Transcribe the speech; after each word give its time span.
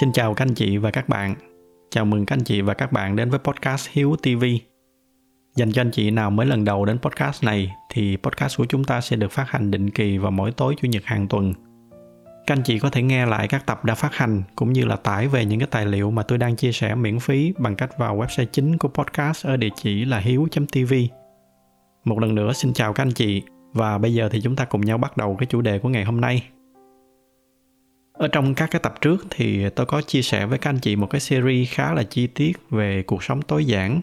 Xin 0.00 0.12
chào 0.12 0.34
các 0.34 0.44
anh 0.44 0.54
chị 0.54 0.76
và 0.76 0.90
các 0.90 1.08
bạn. 1.08 1.34
Chào 1.90 2.04
mừng 2.04 2.26
các 2.26 2.34
anh 2.34 2.44
chị 2.44 2.60
và 2.60 2.74
các 2.74 2.92
bạn 2.92 3.16
đến 3.16 3.30
với 3.30 3.38
podcast 3.38 3.88
Hiếu 3.92 4.16
TV. 4.22 4.44
Dành 5.56 5.72
cho 5.72 5.82
anh 5.82 5.90
chị 5.90 6.10
nào 6.10 6.30
mới 6.30 6.46
lần 6.46 6.64
đầu 6.64 6.84
đến 6.84 6.98
podcast 6.98 7.44
này 7.44 7.72
thì 7.90 8.16
podcast 8.16 8.58
của 8.58 8.66
chúng 8.68 8.84
ta 8.84 9.00
sẽ 9.00 9.16
được 9.16 9.32
phát 9.32 9.50
hành 9.50 9.70
định 9.70 9.90
kỳ 9.90 10.18
vào 10.18 10.30
mỗi 10.30 10.52
tối 10.52 10.74
chủ 10.82 10.88
nhật 10.88 11.04
hàng 11.04 11.28
tuần. 11.28 11.54
Các 12.46 12.54
anh 12.54 12.62
chị 12.62 12.78
có 12.78 12.90
thể 12.90 13.02
nghe 13.02 13.26
lại 13.26 13.48
các 13.48 13.66
tập 13.66 13.84
đã 13.84 13.94
phát 13.94 14.14
hành 14.14 14.42
cũng 14.56 14.72
như 14.72 14.84
là 14.84 14.96
tải 14.96 15.28
về 15.28 15.44
những 15.44 15.58
cái 15.58 15.68
tài 15.70 15.86
liệu 15.86 16.10
mà 16.10 16.22
tôi 16.22 16.38
đang 16.38 16.56
chia 16.56 16.72
sẻ 16.72 16.94
miễn 16.94 17.20
phí 17.20 17.52
bằng 17.58 17.76
cách 17.76 17.98
vào 17.98 18.18
website 18.18 18.46
chính 18.52 18.78
của 18.78 18.88
podcast 18.88 19.46
ở 19.46 19.56
địa 19.56 19.70
chỉ 19.76 20.04
là 20.04 20.18
hiếu.tv. 20.18 20.94
Một 22.04 22.18
lần 22.18 22.34
nữa, 22.34 22.52
xin 22.52 22.72
chào 22.72 22.92
các 22.92 23.02
anh 23.02 23.12
chị 23.12 23.42
và 23.72 23.98
bây 23.98 24.14
giờ 24.14 24.28
thì 24.32 24.40
chúng 24.40 24.56
ta 24.56 24.64
cùng 24.64 24.80
nhau 24.80 24.98
bắt 24.98 25.16
đầu 25.16 25.36
cái 25.38 25.46
chủ 25.46 25.60
đề 25.60 25.78
của 25.78 25.88
ngày 25.88 26.04
hôm 26.04 26.20
nay 26.20 26.42
ở 28.20 28.28
trong 28.28 28.54
các 28.54 28.70
cái 28.70 28.80
tập 28.82 28.94
trước 29.00 29.26
thì 29.30 29.70
tôi 29.70 29.86
có 29.86 30.02
chia 30.02 30.22
sẻ 30.22 30.46
với 30.46 30.58
các 30.58 30.70
anh 30.70 30.78
chị 30.78 30.96
một 30.96 31.10
cái 31.10 31.20
series 31.20 31.70
khá 31.70 31.94
là 31.94 32.02
chi 32.02 32.26
tiết 32.26 32.52
về 32.70 33.02
cuộc 33.02 33.22
sống 33.22 33.42
tối 33.42 33.64
giản. 33.64 34.00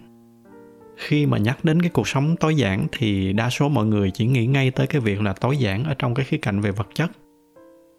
Khi 0.96 1.26
mà 1.26 1.38
nhắc 1.38 1.58
đến 1.64 1.82
cái 1.82 1.90
cuộc 1.90 2.08
sống 2.08 2.36
tối 2.40 2.56
giản 2.56 2.88
thì 2.92 3.34
đa 3.34 3.50
số 3.50 3.70
mọi 3.70 3.86
người 3.86 4.12
chỉ 4.12 4.26
nghĩ 4.26 4.46
ngay 4.46 4.72
tới 4.72 4.88
cái 4.88 5.02
việc 5.02 5.22
là 5.22 5.34
tối 5.34 5.58
giản 5.58 5.84
ở 5.84 5.94
trong 5.94 6.14
cái 6.14 6.26
khía 6.26 6.38
cạnh 6.38 6.62
về 6.62 6.72
vật 6.72 6.88
chất. 6.94 7.12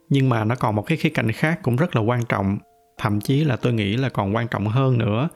Nhưng 0.09 0.29
mà 0.29 0.45
nó 0.45 0.55
còn 0.55 0.75
một 0.75 0.83
cái 0.83 0.99
khía 0.99 1.09
cạnh 1.09 1.33
khác 1.33 1.61
cũng 1.63 1.77
rất 1.77 1.97
là 1.97 2.03
quan 2.03 2.25
trọng, 2.25 2.59
thậm 2.99 3.21
chí 3.21 3.45
là 3.45 3.57
tôi 3.57 3.73
nghĩ 3.73 3.97
là 3.97 4.09
còn 4.09 4.35
quan 4.35 4.49
trọng 4.49 4.67
hơn 4.67 4.99
nữa, 4.99 5.29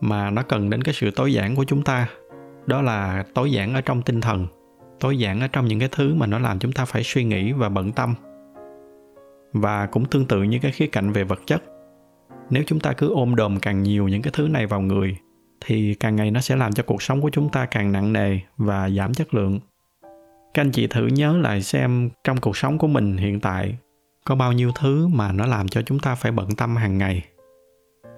mà 0.00 0.30
nó 0.30 0.42
cần 0.42 0.70
đến 0.70 0.82
cái 0.82 0.94
sự 0.94 1.10
tối 1.10 1.32
giản 1.32 1.56
của 1.56 1.64
chúng 1.64 1.82
ta. 1.82 2.08
Đó 2.66 2.82
là 2.82 3.24
tối 3.34 3.52
giản 3.52 3.74
ở 3.74 3.80
trong 3.80 4.02
tinh 4.02 4.20
thần, 4.20 4.46
tối 5.00 5.18
giản 5.18 5.40
ở 5.40 5.48
trong 5.48 5.66
những 5.66 5.78
cái 5.78 5.88
thứ 5.92 6.14
mà 6.14 6.26
nó 6.26 6.38
làm 6.38 6.58
chúng 6.58 6.72
ta 6.72 6.84
phải 6.84 7.02
suy 7.04 7.24
nghĩ 7.24 7.52
và 7.52 7.68
bận 7.68 7.92
tâm 7.92 8.14
và 9.52 9.86
cũng 9.86 10.04
tương 10.04 10.26
tự 10.26 10.42
như 10.42 10.58
cái 10.62 10.72
khía 10.72 10.86
cạnh 10.86 11.12
về 11.12 11.24
vật 11.24 11.40
chất. 11.46 11.62
Nếu 12.50 12.62
chúng 12.66 12.80
ta 12.80 12.92
cứ 12.92 13.14
ôm 13.14 13.34
đồm 13.36 13.60
càng 13.60 13.82
nhiều 13.82 14.08
những 14.08 14.22
cái 14.22 14.32
thứ 14.36 14.48
này 14.48 14.66
vào 14.66 14.80
người, 14.80 15.16
thì 15.60 15.94
càng 15.94 16.16
ngày 16.16 16.30
nó 16.30 16.40
sẽ 16.40 16.56
làm 16.56 16.72
cho 16.72 16.82
cuộc 16.82 17.02
sống 17.02 17.20
của 17.20 17.30
chúng 17.30 17.48
ta 17.48 17.66
càng 17.66 17.92
nặng 17.92 18.12
nề 18.12 18.38
và 18.56 18.90
giảm 18.90 19.14
chất 19.14 19.34
lượng. 19.34 19.60
Các 20.54 20.62
anh 20.62 20.70
chị 20.70 20.86
thử 20.86 21.06
nhớ 21.06 21.38
lại 21.38 21.62
xem 21.62 22.10
trong 22.24 22.36
cuộc 22.36 22.56
sống 22.56 22.78
của 22.78 22.86
mình 22.86 23.16
hiện 23.16 23.40
tại, 23.40 23.78
có 24.24 24.34
bao 24.34 24.52
nhiêu 24.52 24.72
thứ 24.80 25.08
mà 25.08 25.32
nó 25.32 25.46
làm 25.46 25.68
cho 25.68 25.82
chúng 25.82 25.98
ta 25.98 26.14
phải 26.14 26.32
bận 26.32 26.48
tâm 26.56 26.76
hàng 26.76 26.98
ngày. 26.98 27.24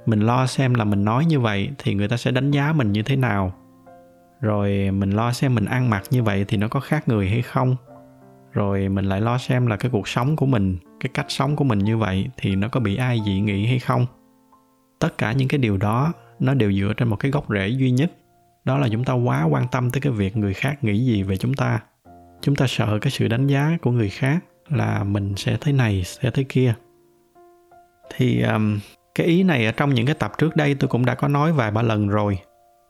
Mình 0.07 0.21
lo 0.21 0.47
xem 0.47 0.75
là 0.75 0.85
mình 0.85 1.05
nói 1.05 1.25
như 1.25 1.41
vậy 1.41 1.71
thì 1.79 1.95
người 1.95 2.09
ta 2.09 2.17
sẽ 2.17 2.31
đánh 2.31 2.51
giá 2.51 2.73
mình 2.73 2.93
như 2.93 3.03
thế 3.03 3.17
nào. 3.17 3.53
Rồi 4.41 4.91
mình 4.91 5.11
lo 5.11 5.33
xem 5.33 5.55
mình 5.55 5.65
ăn 5.65 5.91
mặc 5.91 6.03
như 6.11 6.23
vậy 6.23 6.45
thì 6.49 6.57
nó 6.57 6.69
có 6.69 6.81
khác 6.81 7.09
người 7.09 7.29
hay 7.29 7.43
không. 7.43 7.77
Rồi 8.53 8.89
mình 8.89 9.05
lại 9.05 9.21
lo 9.21 9.39
xem 9.39 9.67
là 9.67 9.77
cái 9.77 9.91
cuộc 9.91 10.09
sống 10.09 10.37
của 10.37 10.47
mình 10.47 10.77
cái 11.01 11.11
cách 11.15 11.27
sống 11.29 11.57
của 11.57 11.65
mình 11.65 11.79
như 11.79 11.97
vậy 11.97 12.29
thì 12.37 12.57
nó 12.57 12.69
có 12.69 12.81
bị 12.81 12.97
ai 12.97 13.21
dị 13.27 13.41
nghị 13.41 13.67
hay 13.67 13.79
không? 13.79 14.07
Tất 14.99 15.19
cả 15.19 15.33
những 15.33 15.49
cái 15.49 15.59
điều 15.59 15.77
đó 15.77 16.13
nó 16.39 16.55
đều 16.55 16.73
dựa 16.73 16.93
trên 16.97 17.09
một 17.09 17.17
cái 17.17 17.31
gốc 17.31 17.45
rễ 17.49 17.69
duy 17.69 17.91
nhất. 17.91 18.13
Đó 18.65 18.79
là 18.79 18.89
chúng 18.93 19.05
ta 19.05 19.13
quá 19.13 19.45
quan 19.45 19.67
tâm 19.73 19.91
tới 19.91 20.01
cái 20.01 20.13
việc 20.13 20.37
người 20.37 20.55
khác 20.55 20.85
nghĩ 20.85 21.05
gì 21.05 21.23
về 21.23 21.37
chúng 21.37 21.55
ta. 21.55 21.81
Chúng 22.41 22.57
ta 22.57 22.67
sợ 22.69 22.99
cái 23.01 23.11
sự 23.11 23.29
đánh 23.29 23.47
giá 23.47 23.79
của 23.83 23.91
người 23.91 24.09
khác 24.09 24.45
là 24.69 25.05
mình 25.05 25.35
sẽ 25.37 25.57
thế 25.61 25.73
này 25.73 26.03
sẽ 26.05 26.31
thế 26.31 26.45
kia. 26.49 26.75
Thì 28.17 28.43
um, 28.43 28.79
cái 29.15 29.27
ý 29.27 29.43
này 29.43 29.67
ở 29.67 29.73
trong 29.73 29.95
những 29.95 30.07
cái 30.07 30.15
tập 30.15 30.33
trước 30.39 30.57
đây 30.57 30.75
tôi 30.75 30.89
cũng 30.89 31.05
đã 31.05 31.15
có 31.15 31.29
nói 31.29 31.53
vài 31.53 31.71
ba 31.71 31.83
lần 31.83 32.09
rồi. 32.09 32.39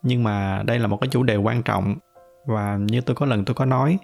Nhưng 0.02 0.22
mà 0.22 0.62
đây 0.66 0.78
là 0.78 0.86
một 0.86 0.96
cái 0.96 1.08
chủ 1.08 1.22
đề 1.22 1.36
quan 1.36 1.62
trọng. 1.62 1.96
Và 2.46 2.76
như 2.76 3.00
tôi 3.00 3.16
có 3.16 3.26
lần 3.26 3.44
tôi 3.44 3.54
có 3.54 3.64
nói 3.64 3.98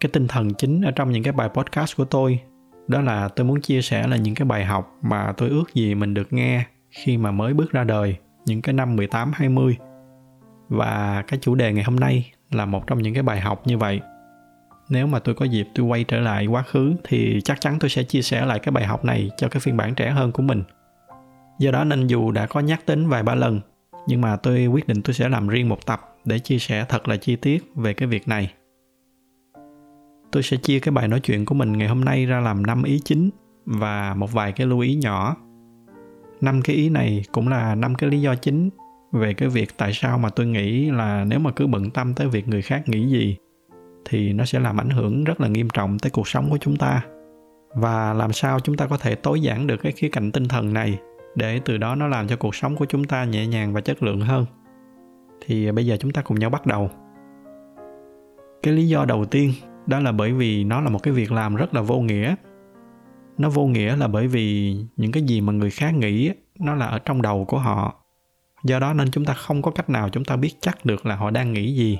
cái 0.00 0.10
tinh 0.12 0.28
thần 0.28 0.54
chính 0.54 0.82
ở 0.82 0.90
trong 0.90 1.12
những 1.12 1.22
cái 1.22 1.32
bài 1.32 1.48
podcast 1.54 1.96
của 1.96 2.04
tôi 2.04 2.40
đó 2.88 3.00
là 3.00 3.28
tôi 3.28 3.46
muốn 3.46 3.60
chia 3.60 3.82
sẻ 3.82 4.06
là 4.06 4.16
những 4.16 4.34
cái 4.34 4.46
bài 4.46 4.64
học 4.64 4.98
mà 5.02 5.32
tôi 5.36 5.48
ước 5.48 5.74
gì 5.74 5.94
mình 5.94 6.14
được 6.14 6.32
nghe 6.32 6.64
khi 6.90 7.16
mà 7.16 7.30
mới 7.30 7.54
bước 7.54 7.72
ra 7.72 7.84
đời, 7.84 8.16
những 8.46 8.62
cái 8.62 8.72
năm 8.72 8.96
18 8.96 9.32
20. 9.34 9.76
Và 10.68 11.24
cái 11.26 11.38
chủ 11.42 11.54
đề 11.54 11.72
ngày 11.72 11.84
hôm 11.84 11.96
nay 11.96 12.32
là 12.50 12.66
một 12.66 12.86
trong 12.86 13.02
những 13.02 13.14
cái 13.14 13.22
bài 13.22 13.40
học 13.40 13.62
như 13.66 13.78
vậy. 13.78 14.00
Nếu 14.88 15.06
mà 15.06 15.18
tôi 15.18 15.34
có 15.34 15.44
dịp 15.44 15.68
tôi 15.74 15.86
quay 15.86 16.04
trở 16.04 16.20
lại 16.20 16.46
quá 16.46 16.62
khứ 16.62 16.94
thì 17.04 17.40
chắc 17.44 17.60
chắn 17.60 17.78
tôi 17.80 17.90
sẽ 17.90 18.02
chia 18.02 18.22
sẻ 18.22 18.46
lại 18.46 18.58
cái 18.58 18.72
bài 18.72 18.84
học 18.84 19.04
này 19.04 19.30
cho 19.36 19.48
cái 19.48 19.60
phiên 19.60 19.76
bản 19.76 19.94
trẻ 19.94 20.10
hơn 20.10 20.32
của 20.32 20.42
mình. 20.42 20.62
Do 21.58 21.70
đó 21.70 21.84
nên 21.84 22.06
dù 22.06 22.30
đã 22.30 22.46
có 22.46 22.60
nhắc 22.60 22.80
đến 22.86 23.08
vài 23.08 23.22
ba 23.22 23.34
lần, 23.34 23.60
nhưng 24.06 24.20
mà 24.20 24.36
tôi 24.36 24.66
quyết 24.66 24.88
định 24.88 25.02
tôi 25.02 25.14
sẽ 25.14 25.28
làm 25.28 25.48
riêng 25.48 25.68
một 25.68 25.86
tập 25.86 26.00
để 26.24 26.38
chia 26.38 26.58
sẻ 26.58 26.84
thật 26.88 27.08
là 27.08 27.16
chi 27.16 27.36
tiết 27.36 27.64
về 27.74 27.94
cái 27.94 28.08
việc 28.08 28.28
này 28.28 28.52
tôi 30.36 30.42
sẽ 30.42 30.56
chia 30.56 30.80
cái 30.80 30.92
bài 30.92 31.08
nói 31.08 31.20
chuyện 31.20 31.44
của 31.44 31.54
mình 31.54 31.72
ngày 31.72 31.88
hôm 31.88 32.00
nay 32.00 32.26
ra 32.26 32.40
làm 32.40 32.66
năm 32.66 32.82
ý 32.82 33.00
chính 33.04 33.30
và 33.66 34.14
một 34.14 34.32
vài 34.32 34.52
cái 34.52 34.66
lưu 34.66 34.80
ý 34.80 34.94
nhỏ. 34.94 35.36
Năm 36.40 36.62
cái 36.62 36.76
ý 36.76 36.88
này 36.88 37.24
cũng 37.32 37.48
là 37.48 37.74
năm 37.74 37.94
cái 37.94 38.10
lý 38.10 38.20
do 38.20 38.34
chính 38.34 38.70
về 39.12 39.34
cái 39.34 39.48
việc 39.48 39.68
tại 39.76 39.92
sao 39.92 40.18
mà 40.18 40.28
tôi 40.28 40.46
nghĩ 40.46 40.90
là 40.90 41.24
nếu 41.24 41.38
mà 41.38 41.50
cứ 41.50 41.66
bận 41.66 41.90
tâm 41.90 42.14
tới 42.14 42.28
việc 42.28 42.48
người 42.48 42.62
khác 42.62 42.88
nghĩ 42.88 43.06
gì, 43.06 43.36
thì 44.04 44.32
nó 44.32 44.44
sẽ 44.44 44.60
làm 44.60 44.80
ảnh 44.80 44.90
hưởng 44.90 45.24
rất 45.24 45.40
là 45.40 45.48
nghiêm 45.48 45.68
trọng 45.70 45.98
tới 45.98 46.10
cuộc 46.10 46.28
sống 46.28 46.50
của 46.50 46.58
chúng 46.58 46.76
ta. 46.76 47.04
Và 47.74 48.12
làm 48.12 48.32
sao 48.32 48.60
chúng 48.60 48.76
ta 48.76 48.86
có 48.86 48.96
thể 48.96 49.14
tối 49.14 49.40
giản 49.40 49.66
được 49.66 49.76
cái 49.76 49.92
khía 49.92 50.08
cạnh 50.08 50.32
tinh 50.32 50.48
thần 50.48 50.72
này 50.72 50.98
để 51.34 51.60
từ 51.64 51.76
đó 51.76 51.94
nó 51.94 52.06
làm 52.06 52.28
cho 52.28 52.36
cuộc 52.36 52.54
sống 52.54 52.76
của 52.76 52.86
chúng 52.86 53.04
ta 53.04 53.24
nhẹ 53.24 53.46
nhàng 53.46 53.72
và 53.72 53.80
chất 53.80 54.02
lượng 54.02 54.20
hơn? 54.20 54.44
Thì 55.46 55.72
bây 55.72 55.86
giờ 55.86 55.96
chúng 56.00 56.12
ta 56.12 56.22
cùng 56.22 56.38
nhau 56.38 56.50
bắt 56.50 56.66
đầu. 56.66 56.90
Cái 58.62 58.74
lý 58.74 58.88
do 58.88 59.04
đầu 59.04 59.24
tiên 59.24 59.52
đó 59.86 60.00
là 60.00 60.12
bởi 60.12 60.32
vì 60.32 60.64
nó 60.64 60.80
là 60.80 60.90
một 60.90 61.02
cái 61.02 61.14
việc 61.14 61.32
làm 61.32 61.56
rất 61.56 61.74
là 61.74 61.80
vô 61.80 62.00
nghĩa. 62.00 62.34
Nó 63.38 63.50
vô 63.50 63.66
nghĩa 63.66 63.96
là 63.96 64.08
bởi 64.08 64.28
vì 64.28 64.76
những 64.96 65.12
cái 65.12 65.22
gì 65.22 65.40
mà 65.40 65.52
người 65.52 65.70
khác 65.70 65.94
nghĩ 65.94 66.30
nó 66.60 66.74
là 66.74 66.86
ở 66.86 66.98
trong 66.98 67.22
đầu 67.22 67.44
của 67.44 67.58
họ. 67.58 67.94
Do 68.64 68.78
đó 68.78 68.92
nên 68.92 69.10
chúng 69.10 69.24
ta 69.24 69.34
không 69.34 69.62
có 69.62 69.70
cách 69.70 69.90
nào 69.90 70.08
chúng 70.08 70.24
ta 70.24 70.36
biết 70.36 70.54
chắc 70.60 70.84
được 70.84 71.06
là 71.06 71.16
họ 71.16 71.30
đang 71.30 71.52
nghĩ 71.52 71.74
gì. 71.74 71.98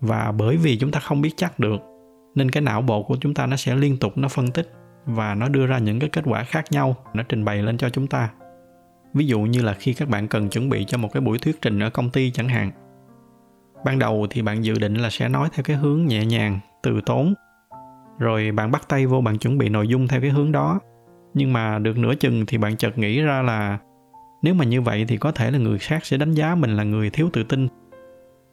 Và 0.00 0.32
bởi 0.32 0.56
vì 0.56 0.78
chúng 0.78 0.90
ta 0.90 1.00
không 1.00 1.20
biết 1.20 1.30
chắc 1.36 1.58
được, 1.58 1.80
nên 2.34 2.50
cái 2.50 2.62
não 2.62 2.82
bộ 2.82 3.02
của 3.02 3.16
chúng 3.20 3.34
ta 3.34 3.46
nó 3.46 3.56
sẽ 3.56 3.74
liên 3.74 3.96
tục 3.96 4.18
nó 4.18 4.28
phân 4.28 4.50
tích 4.50 4.72
và 5.06 5.34
nó 5.34 5.48
đưa 5.48 5.66
ra 5.66 5.78
những 5.78 5.98
cái 6.00 6.10
kết 6.10 6.24
quả 6.24 6.44
khác 6.44 6.64
nhau, 6.70 6.96
nó 7.14 7.22
trình 7.22 7.44
bày 7.44 7.62
lên 7.62 7.78
cho 7.78 7.90
chúng 7.90 8.06
ta. 8.06 8.30
Ví 9.14 9.26
dụ 9.26 9.40
như 9.40 9.62
là 9.62 9.72
khi 9.72 9.94
các 9.94 10.08
bạn 10.08 10.28
cần 10.28 10.48
chuẩn 10.48 10.68
bị 10.68 10.84
cho 10.84 10.98
một 10.98 11.08
cái 11.12 11.20
buổi 11.20 11.38
thuyết 11.38 11.62
trình 11.62 11.82
ở 11.82 11.90
công 11.90 12.10
ty 12.10 12.30
chẳng 12.30 12.48
hạn, 12.48 12.70
ban 13.84 13.98
đầu 13.98 14.26
thì 14.30 14.42
bạn 14.42 14.64
dự 14.64 14.78
định 14.78 14.94
là 14.94 15.10
sẽ 15.10 15.28
nói 15.28 15.48
theo 15.52 15.62
cái 15.64 15.76
hướng 15.76 16.06
nhẹ 16.06 16.26
nhàng 16.26 16.60
từ 16.82 17.00
tốn. 17.06 17.34
Rồi 18.18 18.52
bạn 18.52 18.70
bắt 18.70 18.88
tay 18.88 19.06
vô 19.06 19.20
bạn 19.20 19.38
chuẩn 19.38 19.58
bị 19.58 19.68
nội 19.68 19.88
dung 19.88 20.08
theo 20.08 20.20
cái 20.20 20.30
hướng 20.30 20.52
đó. 20.52 20.80
Nhưng 21.34 21.52
mà 21.52 21.78
được 21.78 21.98
nửa 21.98 22.14
chừng 22.14 22.46
thì 22.46 22.58
bạn 22.58 22.76
chợt 22.76 22.98
nghĩ 22.98 23.20
ra 23.20 23.42
là 23.42 23.78
nếu 24.42 24.54
mà 24.54 24.64
như 24.64 24.82
vậy 24.82 25.04
thì 25.08 25.16
có 25.16 25.32
thể 25.32 25.50
là 25.50 25.58
người 25.58 25.78
khác 25.78 26.06
sẽ 26.06 26.16
đánh 26.16 26.32
giá 26.32 26.54
mình 26.54 26.76
là 26.76 26.84
người 26.84 27.10
thiếu 27.10 27.30
tự 27.32 27.42
tin. 27.42 27.68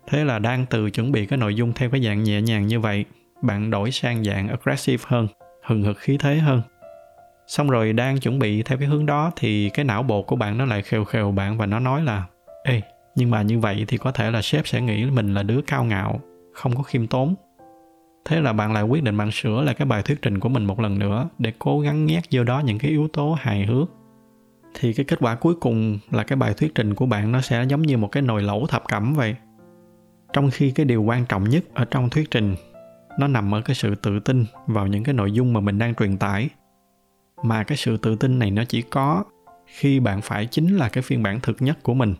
Thế 0.07 0.23
là 0.23 0.39
đang 0.39 0.65
từ 0.65 0.89
chuẩn 0.89 1.11
bị 1.11 1.25
cái 1.25 1.37
nội 1.37 1.55
dung 1.55 1.73
theo 1.73 1.89
cái 1.89 2.01
dạng 2.03 2.23
nhẹ 2.23 2.41
nhàng 2.41 2.67
như 2.67 2.79
vậy, 2.79 3.05
bạn 3.41 3.69
đổi 3.69 3.91
sang 3.91 4.23
dạng 4.23 4.47
aggressive 4.47 5.03
hơn, 5.07 5.27
hừng 5.65 5.83
hực 5.83 5.97
khí 5.97 6.17
thế 6.17 6.35
hơn. 6.35 6.61
Xong 7.47 7.69
rồi 7.69 7.93
đang 7.93 8.19
chuẩn 8.19 8.39
bị 8.39 8.63
theo 8.63 8.77
cái 8.77 8.87
hướng 8.87 9.05
đó 9.05 9.31
thì 9.35 9.69
cái 9.69 9.85
não 9.85 10.03
bộ 10.03 10.23
của 10.23 10.35
bạn 10.35 10.57
nó 10.57 10.65
lại 10.65 10.81
khều 10.81 11.05
khều 11.05 11.31
bạn 11.31 11.57
và 11.57 11.65
nó 11.65 11.79
nói 11.79 12.03
là, 12.03 12.23
ê, 12.63 12.81
nhưng 13.15 13.31
mà 13.31 13.41
như 13.41 13.59
vậy 13.59 13.85
thì 13.87 13.97
có 13.97 14.11
thể 14.11 14.31
là 14.31 14.41
sếp 14.41 14.67
sẽ 14.67 14.81
nghĩ 14.81 15.05
mình 15.05 15.33
là 15.33 15.43
đứa 15.43 15.61
cao 15.67 15.83
ngạo, 15.83 16.19
không 16.53 16.75
có 16.75 16.83
khiêm 16.83 17.07
tốn 17.07 17.35
thế 18.27 18.41
là 18.41 18.53
bạn 18.53 18.73
lại 18.73 18.83
quyết 18.83 19.03
định 19.03 19.17
bạn 19.17 19.31
sửa 19.31 19.61
lại 19.61 19.75
cái 19.75 19.85
bài 19.85 20.01
thuyết 20.01 20.21
trình 20.21 20.39
của 20.39 20.49
mình 20.49 20.65
một 20.65 20.79
lần 20.79 20.99
nữa 20.99 21.29
để 21.39 21.53
cố 21.59 21.79
gắng 21.79 22.05
nhét 22.05 22.23
vô 22.31 22.43
đó 22.43 22.59
những 22.59 22.79
cái 22.79 22.91
yếu 22.91 23.07
tố 23.07 23.37
hài 23.39 23.65
hước. 23.65 23.89
Thì 24.73 24.93
cái 24.93 25.05
kết 25.05 25.19
quả 25.19 25.35
cuối 25.35 25.55
cùng 25.55 25.99
là 26.11 26.23
cái 26.23 26.37
bài 26.37 26.53
thuyết 26.53 26.75
trình 26.75 26.93
của 26.93 27.05
bạn 27.05 27.31
nó 27.31 27.41
sẽ 27.41 27.65
giống 27.69 27.81
như 27.81 27.97
một 27.97 28.11
cái 28.11 28.23
nồi 28.23 28.41
lẩu 28.41 28.67
thập 28.67 28.83
cẩm 28.87 29.13
vậy. 29.13 29.35
Trong 30.33 30.49
khi 30.51 30.71
cái 30.71 30.85
điều 30.85 31.03
quan 31.03 31.25
trọng 31.25 31.43
nhất 31.43 31.63
ở 31.73 31.85
trong 31.85 32.09
thuyết 32.09 32.31
trình, 32.31 32.55
nó 33.19 33.27
nằm 33.27 33.55
ở 33.55 33.61
cái 33.61 33.75
sự 33.75 33.95
tự 33.95 34.19
tin 34.19 34.45
vào 34.67 34.87
những 34.87 35.03
cái 35.03 35.13
nội 35.13 35.31
dung 35.31 35.53
mà 35.53 35.59
mình 35.59 35.77
đang 35.77 35.95
truyền 35.95 36.17
tải. 36.17 36.49
Mà 37.43 37.63
cái 37.63 37.77
sự 37.77 37.97
tự 37.97 38.15
tin 38.15 38.39
này 38.39 38.51
nó 38.51 38.63
chỉ 38.63 38.81
có 38.81 39.23
khi 39.65 39.99
bạn 39.99 40.21
phải 40.21 40.45
chính 40.45 40.75
là 40.75 40.89
cái 40.89 41.01
phiên 41.01 41.23
bản 41.23 41.39
thực 41.39 41.61
nhất 41.61 41.83
của 41.83 41.93
mình. 41.93 42.13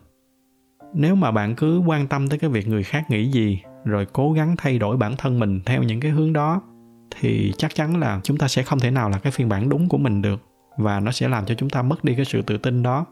Nếu 0.94 1.14
mà 1.14 1.30
bạn 1.30 1.54
cứ 1.54 1.78
quan 1.78 2.06
tâm 2.06 2.28
tới 2.28 2.38
cái 2.38 2.50
việc 2.50 2.68
người 2.68 2.82
khác 2.82 3.10
nghĩ 3.10 3.30
gì 3.30 3.62
rồi 3.88 4.06
cố 4.12 4.32
gắng 4.32 4.54
thay 4.58 4.78
đổi 4.78 4.96
bản 4.96 5.16
thân 5.16 5.38
mình 5.38 5.60
theo 5.66 5.82
những 5.82 6.00
cái 6.00 6.10
hướng 6.10 6.32
đó, 6.32 6.62
thì 7.10 7.52
chắc 7.58 7.74
chắn 7.74 8.00
là 8.00 8.20
chúng 8.22 8.36
ta 8.36 8.48
sẽ 8.48 8.62
không 8.62 8.78
thể 8.78 8.90
nào 8.90 9.10
là 9.10 9.18
cái 9.18 9.32
phiên 9.32 9.48
bản 9.48 9.68
đúng 9.68 9.88
của 9.88 9.98
mình 9.98 10.22
được, 10.22 10.40
và 10.76 11.00
nó 11.00 11.12
sẽ 11.12 11.28
làm 11.28 11.46
cho 11.46 11.54
chúng 11.54 11.70
ta 11.70 11.82
mất 11.82 12.04
đi 12.04 12.14
cái 12.14 12.24
sự 12.24 12.42
tự 12.42 12.58
tin 12.58 12.82
đó. 12.82 13.06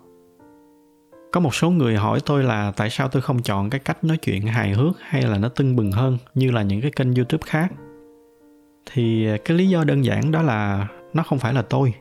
Có 1.33 1.41
một 1.41 1.55
số 1.55 1.71
người 1.71 1.97
hỏi 1.97 2.21
tôi 2.27 2.45
là 2.45 2.73
tại 2.77 2.91
sao 2.91 3.09
tôi 3.09 3.23
không 3.23 3.43
chọn 3.43 3.71
cái 3.71 3.81
cách 3.81 4.05
nói 4.05 4.17
chuyện 4.17 4.47
hài 4.47 4.75
hước 4.75 5.01
hay 5.01 5.23
là 5.23 5.39
nó 5.39 5.49
tưng 5.49 5.77
bừng 5.77 5.93
hơn 5.93 6.19
như 6.35 6.51
là 6.51 6.63
những 6.63 6.81
cái 6.81 6.91
kênh 6.97 7.15
youtube 7.15 7.47
khác? 7.47 7.73
Thì 8.93 9.29
cái 9.45 9.57
lý 9.57 9.69
do 9.69 9.85
đơn 9.85 10.05
giản 10.05 10.33
đó 10.33 10.43
là 10.43 10.89
nó 11.15 11.23
không 11.23 11.39
phải 11.39 11.55
là 11.55 11.63
tôi. 11.63 11.95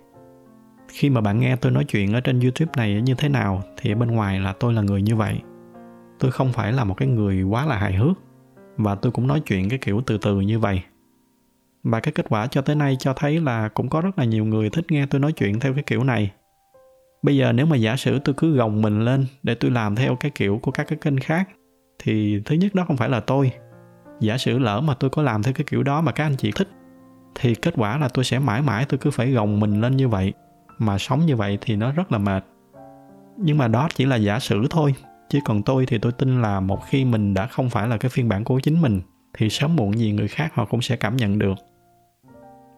Khi 0.88 1.10
mà 1.10 1.22
bạn 1.22 1.39
nghe 1.39 1.56
tôi 1.56 1.72
nói 1.72 1.83
chuyện 1.83 2.13
ở 2.13 2.19
trên 2.22 2.39
youtube 2.39 2.72
này 2.77 3.01
như 3.01 3.16
thế 3.18 3.30
nào 3.30 3.63
thì 3.77 3.92
ở 3.92 3.95
bên 3.95 4.12
ngoài 4.12 4.39
là 4.39 4.54
tôi 4.60 4.74
là 4.74 4.81
người 4.81 5.01
như 5.01 5.16
vậy. 5.16 5.39
Tôi 6.19 6.31
không 6.31 6.54
phải 6.54 6.74
là 6.74 6.83
một 6.83 6.94
cái 6.98 7.07
người 7.07 7.44
quá 7.44 7.66
là 7.66 7.77
hài 7.77 7.94
hước 7.94 8.18
và 8.77 8.95
tôi 8.95 9.12
cũng 9.12 9.27
nói 9.27 9.39
chuyện 9.39 9.69
cái 9.69 9.80
kiểu 9.80 10.01
từ 10.06 10.18
từ 10.18 10.42
như 10.42 10.60
vậy. 10.60 10.81
Và 11.83 12.00
cái 12.00 12.12
kết 12.12 12.25
quả 12.30 12.48
cho 12.48 12.62
tới 12.62 12.75
nay 12.75 12.95
cho 13.00 13.13
thấy 13.13 13.39
là 13.39 13.69
cũng 13.69 13.89
có 13.89 14.01
rất 14.01 14.19
là 14.19 14.25
nhiều 14.25 14.45
người 14.45 14.69
thích 14.69 14.86
nghe 14.89 15.06
tôi 15.06 15.22
nói 15.22 15.31
chuyện 15.31 15.60
theo 15.60 15.74
cái 15.74 15.83
kiểu 15.83 16.04
này. 16.04 16.31
Bây 17.22 17.38
giờ 17.38 17.51
nếu 17.51 17.66
mà 17.66 17.75
giả 17.75 17.95
sử 17.95 18.19
tôi 18.19 18.36
cứ 18.38 18.56
gồng 18.56 18.81
mình 18.81 19.06
lên 19.06 19.25
để 19.44 19.56
tôi 19.56 19.72
làm 19.72 19.95
theo 19.95 20.16
cái 20.16 20.31
kiểu 20.36 20.60
của 20.62 20.72
các 20.72 20.88
cái 20.88 20.98
kênh 21.01 21.19
khác, 21.19 21.50
thì 22.00 22.42
thứ 22.45 22.56
nhất 22.56 22.75
đó 22.75 22.83
không 22.88 22.98
phải 22.98 23.10
là 23.10 23.19
tôi. 23.19 23.51
Giả 24.19 24.38
sử 24.38 24.60
lỡ 24.60 24.81
mà 24.81 24.94
tôi 24.94 25.10
có 25.10 25.22
làm 25.22 25.44
theo 25.44 25.54
cái 25.54 25.66
kiểu 25.69 25.83
đó 25.83 26.01
mà 26.01 26.12
các 26.12 26.24
anh 26.24 26.36
chị 26.36 26.51
thích, 26.56 26.68
thì 27.36 27.56
kết 27.56 27.74
quả 27.77 27.98
là 27.98 28.07
tôi 28.07 28.25
sẽ 28.25 28.39
mãi 28.39 28.62
mãi 28.62 28.86
tôi 28.89 28.98
cứ 28.98 29.12
phải 29.12 29.31
gồng 29.31 29.60
mình 29.60 29.81
lên 29.81 29.98
như 29.98 30.07
vậy. 30.07 30.33
Mà 30.77 30.98
sống 30.98 31.25
như 31.25 31.36
vậy 31.36 31.57
thì 31.62 31.75
nó 31.75 31.92
rất 31.92 32.12
là 32.12 32.18
mệt. 32.18 32.44
Nhưng 33.38 33.57
mà 33.57 33.68
đó 33.68 33.88
chỉ 33.95 34.06
là 34.06 34.16
giả 34.16 34.39
sử 34.39 34.63
thôi 34.69 34.95
chứ 35.30 35.39
còn 35.45 35.63
tôi 35.63 35.86
thì 35.86 35.98
tôi 35.98 36.12
tin 36.12 36.42
là 36.42 36.60
một 36.60 36.80
khi 36.88 37.06
mình 37.06 37.33
đã 37.33 37.48
không 37.48 37.69
phải 37.69 37.88
là 37.88 37.98
cái 37.98 38.10
phiên 38.10 38.30
bản 38.30 38.44
của 38.44 38.60
chính 38.60 38.81
mình, 38.81 39.01
thì 39.38 39.50
sớm 39.50 39.75
muộn 39.75 39.98
gì 39.98 40.12
người 40.12 40.27
khác 40.27 40.51
họ 40.54 40.66
cũng 40.66 40.81
sẽ 40.81 40.95
cảm 40.95 41.18
nhận 41.18 41.39
được. 41.39 41.56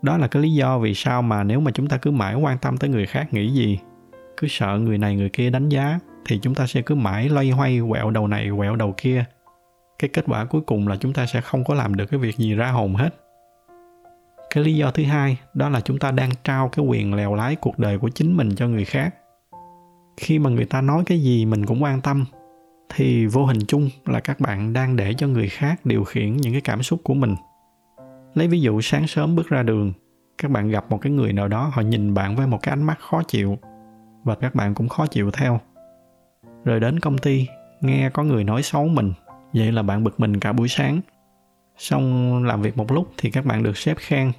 Đó 0.01 0.17
là 0.17 0.27
cái 0.27 0.41
lý 0.41 0.53
do 0.53 0.79
vì 0.79 0.93
sao 0.93 1.21
mà 1.21 1.43
nếu 1.43 1.59
mà 1.59 1.71
chúng 1.71 1.87
ta 1.87 1.97
cứ 1.97 2.11
mãi 2.11 2.35
quan 2.35 2.57
tâm 2.57 2.77
tới 2.77 2.89
người 2.89 3.05
khác 3.05 3.33
nghĩ 3.33 3.53
gì, 3.53 3.79
cứ 4.37 4.47
sợ 4.47 4.77
người 4.77 4.97
này 4.97 5.15
người 5.15 5.29
kia 5.29 5.49
đánh 5.49 5.69
giá, 5.69 5.99
thì 6.25 6.39
chúng 6.41 6.55
ta 6.55 6.67
sẽ 6.67 6.81
cứ 6.81 6.95
mãi 6.95 7.29
loay 7.29 7.49
hoay, 7.49 7.79
quẹo 7.89 8.11
đầu 8.11 8.27
này, 8.27 8.49
quẹo 8.57 8.75
đầu 8.75 8.93
kia. 8.97 9.25
Cái 9.99 10.09
kết 10.13 10.25
quả 10.27 10.45
cuối 10.45 10.61
cùng 10.61 10.87
là 10.87 10.95
chúng 10.95 11.13
ta 11.13 11.25
sẽ 11.25 11.41
không 11.41 11.63
có 11.63 11.73
làm 11.73 11.95
được 11.95 12.05
cái 12.05 12.19
việc 12.19 12.37
gì 12.37 12.53
ra 12.53 12.71
hồn 12.71 12.95
hết. 12.95 13.09
Cái 14.49 14.63
lý 14.63 14.75
do 14.75 14.91
thứ 14.91 15.03
hai, 15.03 15.37
đó 15.53 15.69
là 15.69 15.81
chúng 15.81 15.99
ta 15.99 16.11
đang 16.11 16.29
trao 16.43 16.69
cái 16.69 16.85
quyền 16.85 17.13
lèo 17.13 17.35
lái 17.35 17.55
cuộc 17.55 17.79
đời 17.79 17.97
của 17.97 18.09
chính 18.09 18.37
mình 18.37 18.55
cho 18.55 18.67
người 18.67 18.85
khác. 18.85 19.15
Khi 20.17 20.39
mà 20.39 20.49
người 20.49 20.65
ta 20.65 20.81
nói 20.81 21.03
cái 21.05 21.19
gì 21.19 21.45
mình 21.45 21.65
cũng 21.65 21.83
quan 21.83 22.01
tâm 22.01 22.25
thì 22.89 23.25
vô 23.25 23.45
hình 23.45 23.59
chung 23.67 23.89
là 24.05 24.19
các 24.19 24.39
bạn 24.39 24.73
đang 24.73 24.95
để 24.95 25.13
cho 25.13 25.27
người 25.27 25.49
khác 25.49 25.85
điều 25.85 26.03
khiển 26.03 26.37
những 26.37 26.53
cái 26.53 26.61
cảm 26.61 26.83
xúc 26.83 26.99
của 27.03 27.13
mình. 27.13 27.35
Lấy 28.33 28.47
ví 28.47 28.61
dụ, 28.61 28.81
sáng 28.81 29.07
sớm 29.07 29.35
bước 29.35 29.49
ra 29.49 29.63
đường, 29.63 29.93
các 30.37 30.51
bạn 30.51 30.69
gặp 30.69 30.85
một 30.89 30.97
cái 31.01 31.11
người 31.11 31.33
nào 31.33 31.47
đó, 31.47 31.71
họ 31.73 31.81
nhìn 31.81 32.13
bạn 32.13 32.35
với 32.35 32.47
một 32.47 32.59
cái 32.61 32.71
ánh 32.71 32.83
mắt 32.83 32.99
khó 32.99 33.23
chịu 33.23 33.57
và 34.23 34.35
các 34.35 34.55
bạn 34.55 34.73
cũng 34.73 34.89
khó 34.89 35.07
chịu 35.07 35.31
theo. 35.31 35.59
Rồi 36.65 36.79
đến 36.79 36.99
công 36.99 37.17
ty, 37.17 37.47
nghe 37.81 38.09
có 38.09 38.23
người 38.23 38.43
nói 38.43 38.63
xấu 38.63 38.87
mình, 38.87 39.13
vậy 39.53 39.71
là 39.71 39.83
bạn 39.83 40.03
bực 40.03 40.19
mình 40.19 40.39
cả 40.39 40.53
buổi 40.53 40.67
sáng. 40.67 41.01
Xong 41.77 42.43
làm 42.43 42.61
việc 42.61 42.77
một 42.77 42.91
lúc 42.91 43.11
thì 43.17 43.31
các 43.31 43.45
bạn 43.45 43.63
được 43.63 43.77
sếp 43.77 43.97
khen 43.97 44.31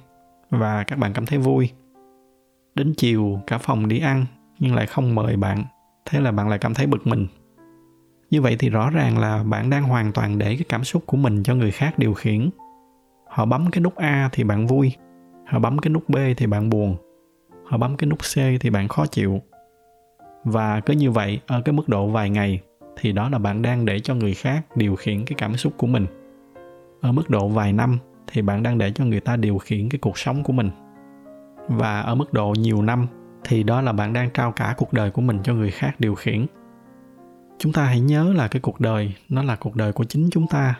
và 0.49 0.83
các 0.83 0.99
bạn 0.99 1.13
cảm 1.13 1.25
thấy 1.25 1.39
vui. 1.39 1.69
Đến 2.75 2.93
chiều 2.97 3.41
cả 3.47 3.57
phòng 3.57 3.87
đi 3.87 3.99
ăn 3.99 4.25
nhưng 4.59 4.75
lại 4.75 4.87
không 4.87 5.15
mời 5.15 5.37
bạn, 5.37 5.63
thế 6.05 6.21
là 6.21 6.31
bạn 6.31 6.49
lại 6.49 6.59
cảm 6.59 6.73
thấy 6.73 6.87
bực 6.87 7.07
mình 7.07 7.27
như 8.29 8.41
vậy 8.41 8.55
thì 8.59 8.69
rõ 8.69 8.89
ràng 8.89 9.17
là 9.17 9.43
bạn 9.43 9.69
đang 9.69 9.83
hoàn 9.83 10.11
toàn 10.11 10.37
để 10.37 10.45
cái 10.45 10.65
cảm 10.69 10.83
xúc 10.83 11.03
của 11.05 11.17
mình 11.17 11.43
cho 11.43 11.55
người 11.55 11.71
khác 11.71 11.99
điều 11.99 12.13
khiển. 12.13 12.49
Họ 13.29 13.45
bấm 13.45 13.71
cái 13.71 13.81
nút 13.81 13.95
a 13.95 14.29
thì 14.31 14.43
bạn 14.43 14.67
vui, 14.67 14.91
họ 15.45 15.59
bấm 15.59 15.77
cái 15.77 15.93
nút 15.93 16.09
b 16.09 16.15
thì 16.37 16.47
bạn 16.47 16.69
buồn, 16.69 16.95
họ 17.65 17.77
bấm 17.77 17.97
cái 17.97 18.09
nút 18.09 18.19
c 18.19 18.35
thì 18.59 18.69
bạn 18.69 18.87
khó 18.87 19.05
chịu. 19.05 19.41
Và 20.43 20.79
cứ 20.79 20.93
như 20.93 21.11
vậy, 21.11 21.39
ở 21.47 21.61
cái 21.61 21.73
mức 21.73 21.89
độ 21.89 22.07
vài 22.07 22.29
ngày 22.29 22.59
thì 22.99 23.11
đó 23.11 23.29
là 23.29 23.37
bạn 23.37 23.61
đang 23.61 23.85
để 23.85 23.99
cho 23.99 24.15
người 24.15 24.33
khác 24.33 24.61
điều 24.75 24.95
khiển 24.95 25.25
cái 25.25 25.35
cảm 25.37 25.57
xúc 25.57 25.73
của 25.77 25.87
mình. 25.87 26.05
Ở 27.01 27.11
mức 27.11 27.29
độ 27.29 27.47
vài 27.47 27.73
năm 27.73 27.97
thì 28.27 28.41
bạn 28.41 28.63
đang 28.63 28.77
để 28.77 28.91
cho 28.91 29.05
người 29.05 29.19
ta 29.19 29.35
điều 29.35 29.57
khiển 29.57 29.89
cái 29.89 29.99
cuộc 29.99 30.17
sống 30.17 30.43
của 30.43 30.53
mình. 30.53 30.71
Và 31.67 32.01
ở 32.01 32.15
mức 32.15 32.33
độ 32.33 32.53
nhiều 32.57 32.81
năm 32.81 33.07
thì 33.43 33.63
đó 33.63 33.81
là 33.81 33.91
bạn 33.91 34.13
đang 34.13 34.29
trao 34.29 34.51
cả 34.51 34.73
cuộc 34.77 34.93
đời 34.93 35.11
của 35.11 35.21
mình 35.21 35.39
cho 35.43 35.53
người 35.53 35.71
khác 35.71 35.95
điều 35.99 36.15
khiển 36.15 36.45
chúng 37.59 37.73
ta 37.73 37.85
hãy 37.85 37.99
nhớ 37.99 38.33
là 38.33 38.47
cái 38.47 38.61
cuộc 38.61 38.79
đời 38.79 39.13
nó 39.29 39.43
là 39.43 39.55
cuộc 39.55 39.75
đời 39.75 39.91
của 39.91 40.03
chính 40.03 40.29
chúng 40.31 40.47
ta, 40.47 40.75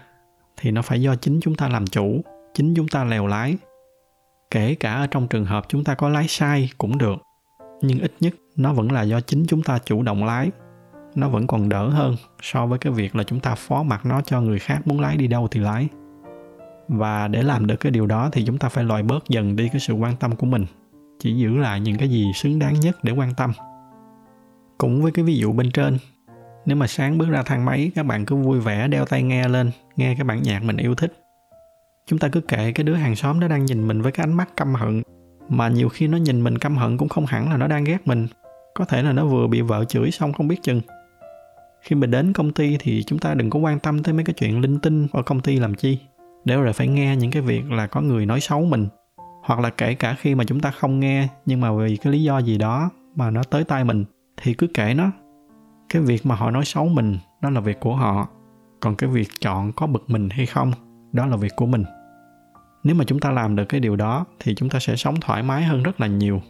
thì 0.57 0.71
nó 0.71 0.81
phải 0.81 1.01
do 1.01 1.15
chính 1.15 1.39
chúng 1.41 1.55
ta 1.55 1.69
làm 1.69 1.87
chủ, 1.87 2.21
chính 2.53 2.73
chúng 2.75 2.87
ta 2.87 3.03
lèo 3.03 3.27
lái. 3.27 3.57
Kể 4.51 4.75
cả 4.75 4.93
ở 4.93 5.07
trong 5.07 5.27
trường 5.27 5.45
hợp 5.45 5.65
chúng 5.67 5.83
ta 5.83 5.95
có 5.95 6.09
lái 6.09 6.27
sai 6.27 6.69
cũng 6.77 6.97
được, 6.97 7.15
nhưng 7.81 7.99
ít 7.99 8.13
nhất 8.19 8.33
nó 8.55 8.73
vẫn 8.73 8.91
là 8.91 9.01
do 9.01 9.21
chính 9.21 9.45
chúng 9.47 9.63
ta 9.63 9.79
chủ 9.79 10.03
động 10.03 10.25
lái. 10.25 10.51
Nó 11.15 11.29
vẫn 11.29 11.47
còn 11.47 11.69
đỡ 11.69 11.89
hơn 11.89 12.15
so 12.41 12.65
với 12.65 12.79
cái 12.79 12.93
việc 12.93 13.15
là 13.15 13.23
chúng 13.23 13.39
ta 13.39 13.55
phó 13.55 13.83
mặc 13.83 14.05
nó 14.05 14.21
cho 14.21 14.41
người 14.41 14.59
khác 14.59 14.87
muốn 14.87 14.99
lái 14.99 15.17
đi 15.17 15.27
đâu 15.27 15.47
thì 15.51 15.59
lái. 15.59 15.87
Và 16.87 17.27
để 17.27 17.43
làm 17.43 17.67
được 17.67 17.75
cái 17.75 17.91
điều 17.91 18.05
đó 18.05 18.29
thì 18.31 18.45
chúng 18.45 18.57
ta 18.57 18.69
phải 18.69 18.83
loại 18.83 19.03
bớt 19.03 19.29
dần 19.29 19.55
đi 19.55 19.69
cái 19.69 19.79
sự 19.79 19.93
quan 19.93 20.15
tâm 20.15 20.35
của 20.35 20.45
mình, 20.45 20.65
chỉ 21.19 21.35
giữ 21.35 21.57
lại 21.57 21.79
những 21.79 21.97
cái 21.97 22.09
gì 22.09 22.25
xứng 22.35 22.59
đáng 22.59 22.79
nhất 22.79 22.97
để 23.03 23.13
quan 23.13 23.33
tâm. 23.37 23.51
Cũng 24.77 25.01
với 25.01 25.11
cái 25.11 25.25
ví 25.25 25.35
dụ 25.35 25.51
bên 25.51 25.71
trên 25.71 25.97
nếu 26.69 26.77
mà 26.77 26.88
sáng 26.88 27.18
bước 27.18 27.30
ra 27.30 27.44
thang 27.44 27.66
máy, 27.66 27.92
các 27.95 28.06
bạn 28.06 28.25
cứ 28.25 28.36
vui 28.36 28.60
vẻ 28.60 28.88
đeo 28.88 29.06
tai 29.06 29.24
nghe 29.24 29.48
lên, 29.48 29.71
nghe 29.95 30.16
cái 30.16 30.24
bản 30.24 30.44
nhạc 30.44 30.63
mình 30.63 30.77
yêu 30.77 30.95
thích. 30.95 31.13
Chúng 32.07 32.19
ta 32.19 32.27
cứ 32.27 32.42
kệ 32.42 32.71
cái 32.71 32.83
đứa 32.83 32.94
hàng 32.94 33.16
xóm 33.16 33.39
đó 33.39 33.48
đang 33.48 33.66
nhìn 33.66 33.88
mình 33.88 34.01
với 34.01 34.12
cái 34.12 34.24
ánh 34.24 34.33
mắt 34.33 34.57
căm 34.57 34.75
hận. 34.75 35.01
Mà 35.50 35.68
nhiều 35.68 35.89
khi 35.89 36.07
nó 36.07 36.18
nhìn 36.18 36.44
mình 36.44 36.57
căm 36.57 36.77
hận 36.77 36.98
cũng 36.98 37.10
không 37.10 37.25
hẳn 37.25 37.50
là 37.50 37.57
nó 37.57 37.68
đang 37.68 37.83
ghét 37.83 37.98
mình. 38.06 38.27
Có 38.75 38.86
thể 38.86 39.04
là 39.04 39.12
nó 39.12 39.25
vừa 39.25 39.48
bị 39.48 39.62
vợ 39.62 39.86
chửi 39.86 40.12
xong 40.12 40.33
không 40.33 40.48
biết 40.48 40.63
chừng. 40.63 40.81
Khi 41.81 41.95
mình 41.95 42.12
đến 42.12 42.33
công 42.33 42.54
ty 42.54 42.77
thì 42.80 43.04
chúng 43.04 43.19
ta 43.19 43.33
đừng 43.33 43.50
có 43.50 43.60
quan 43.60 43.80
tâm 43.80 44.04
tới 44.04 44.13
mấy 44.13 44.24
cái 44.24 44.33
chuyện 44.33 44.62
linh 44.62 44.80
tinh 44.80 45.07
ở 45.12 45.22
công 45.22 45.42
ty 45.42 45.60
làm 45.60 45.75
chi. 45.75 46.00
Để 46.45 46.56
rồi 46.56 46.74
phải 46.74 46.88
nghe 46.88 47.15
những 47.15 47.31
cái 47.31 47.42
việc 47.42 47.72
là 47.72 47.88
có 47.88 48.01
người 48.01 48.25
nói 48.25 48.39
xấu 48.39 48.65
mình. 48.65 48.88
Hoặc 49.44 49.60
là 49.60 49.69
kể 49.69 49.94
cả 49.94 50.15
khi 50.19 50.36
mà 50.36 50.44
chúng 50.44 50.60
ta 50.60 50.72
không 50.72 51.00
nghe, 51.00 51.27
nhưng 51.45 51.62
mà 51.62 51.72
vì 51.72 51.98
cái 51.98 52.13
lý 52.13 52.24
do 52.24 52.39
gì 52.39 52.57
đó 52.57 52.89
mà 53.15 53.31
nó 53.31 53.44
tới 53.44 53.63
tai 53.63 53.83
mình, 53.83 54.06
thì 54.42 54.54
cứ 54.54 54.68
kể 54.74 54.94
nó 54.94 55.12
cái 55.89 56.01
việc 56.01 56.25
mà 56.25 56.36
họ 56.36 56.51
nói 56.51 56.65
xấu 56.65 56.88
mình, 56.88 57.18
đó 57.41 57.50
là 57.50 57.62
việc 57.62 57.80
của 57.80 57.95
họ. 57.95 58.27
Còn 58.80 58.95
cái 58.95 59.09
việc 59.09 59.27
chọn 59.41 59.71
có 59.71 59.88
bực 59.88 60.09
mình 60.09 60.30
hay 60.30 60.45
không, 60.45 60.71
đó 61.12 61.25
là 61.25 61.38
việc 61.38 61.51
của 61.56 61.65
mình. 61.65 61.83
Nếu 62.83 62.95
mà 62.95 63.03
chúng 63.07 63.19
ta 63.19 63.31
làm 63.31 63.56
được 63.56 63.65
cái 63.65 63.80
điều 63.80 63.95
đó, 63.95 64.25
thì 64.39 64.56
chúng 64.56 64.69
ta 64.69 64.80
sẽ 64.80 64.95
sống 64.95 65.15
thoải 65.21 65.44
mái 65.44 65.63
hơn 65.63 65.83
rất 65.83 66.01
là 66.01 66.07
nhiều. 66.07 66.41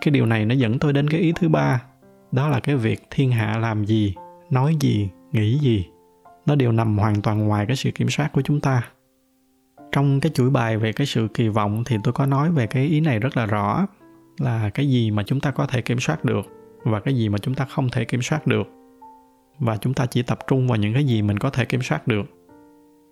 Cái 0.00 0.12
điều 0.12 0.26
này 0.26 0.44
nó 0.44 0.54
dẫn 0.54 0.78
tôi 0.78 0.92
đến 0.92 1.10
cái 1.10 1.20
ý 1.20 1.32
thứ 1.32 1.48
ba, 1.48 1.82
đó 2.32 2.48
là 2.48 2.60
cái 2.60 2.76
việc 2.76 3.02
thiên 3.10 3.32
hạ 3.32 3.58
làm 3.58 3.84
gì, 3.84 4.14
nói 4.50 4.76
gì, 4.80 5.10
nghĩ 5.32 5.58
gì. 5.58 5.86
Nó 6.46 6.54
đều 6.54 6.72
nằm 6.72 6.98
hoàn 6.98 7.22
toàn 7.22 7.48
ngoài 7.48 7.66
cái 7.66 7.76
sự 7.76 7.90
kiểm 7.90 8.10
soát 8.10 8.32
của 8.32 8.42
chúng 8.42 8.60
ta. 8.60 8.82
Trong 9.92 10.20
cái 10.20 10.32
chuỗi 10.34 10.50
bài 10.50 10.76
về 10.76 10.92
cái 10.92 11.06
sự 11.06 11.28
kỳ 11.34 11.48
vọng 11.48 11.82
thì 11.86 11.96
tôi 12.04 12.12
có 12.12 12.26
nói 12.26 12.50
về 12.50 12.66
cái 12.66 12.86
ý 12.86 13.00
này 13.00 13.18
rất 13.18 13.36
là 13.36 13.46
rõ, 13.46 13.86
là 14.38 14.70
cái 14.70 14.88
gì 14.88 15.10
mà 15.10 15.22
chúng 15.22 15.40
ta 15.40 15.50
có 15.50 15.66
thể 15.66 15.82
kiểm 15.82 16.00
soát 16.00 16.24
được 16.24 16.57
và 16.88 17.00
cái 17.00 17.16
gì 17.16 17.28
mà 17.28 17.38
chúng 17.38 17.54
ta 17.54 17.64
không 17.64 17.88
thể 17.88 18.04
kiểm 18.04 18.22
soát 18.22 18.46
được. 18.46 18.66
Và 19.58 19.76
chúng 19.76 19.94
ta 19.94 20.06
chỉ 20.06 20.22
tập 20.22 20.38
trung 20.46 20.68
vào 20.68 20.76
những 20.76 20.94
cái 20.94 21.04
gì 21.04 21.22
mình 21.22 21.38
có 21.38 21.50
thể 21.50 21.64
kiểm 21.64 21.82
soát 21.82 22.06
được. 22.06 22.26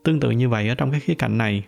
Tương 0.04 0.20
tự 0.20 0.30
như 0.30 0.48
vậy, 0.48 0.68
ở 0.68 0.74
trong 0.74 0.90
cái 0.90 1.00
khía 1.00 1.14
cạnh 1.14 1.38
này, 1.38 1.64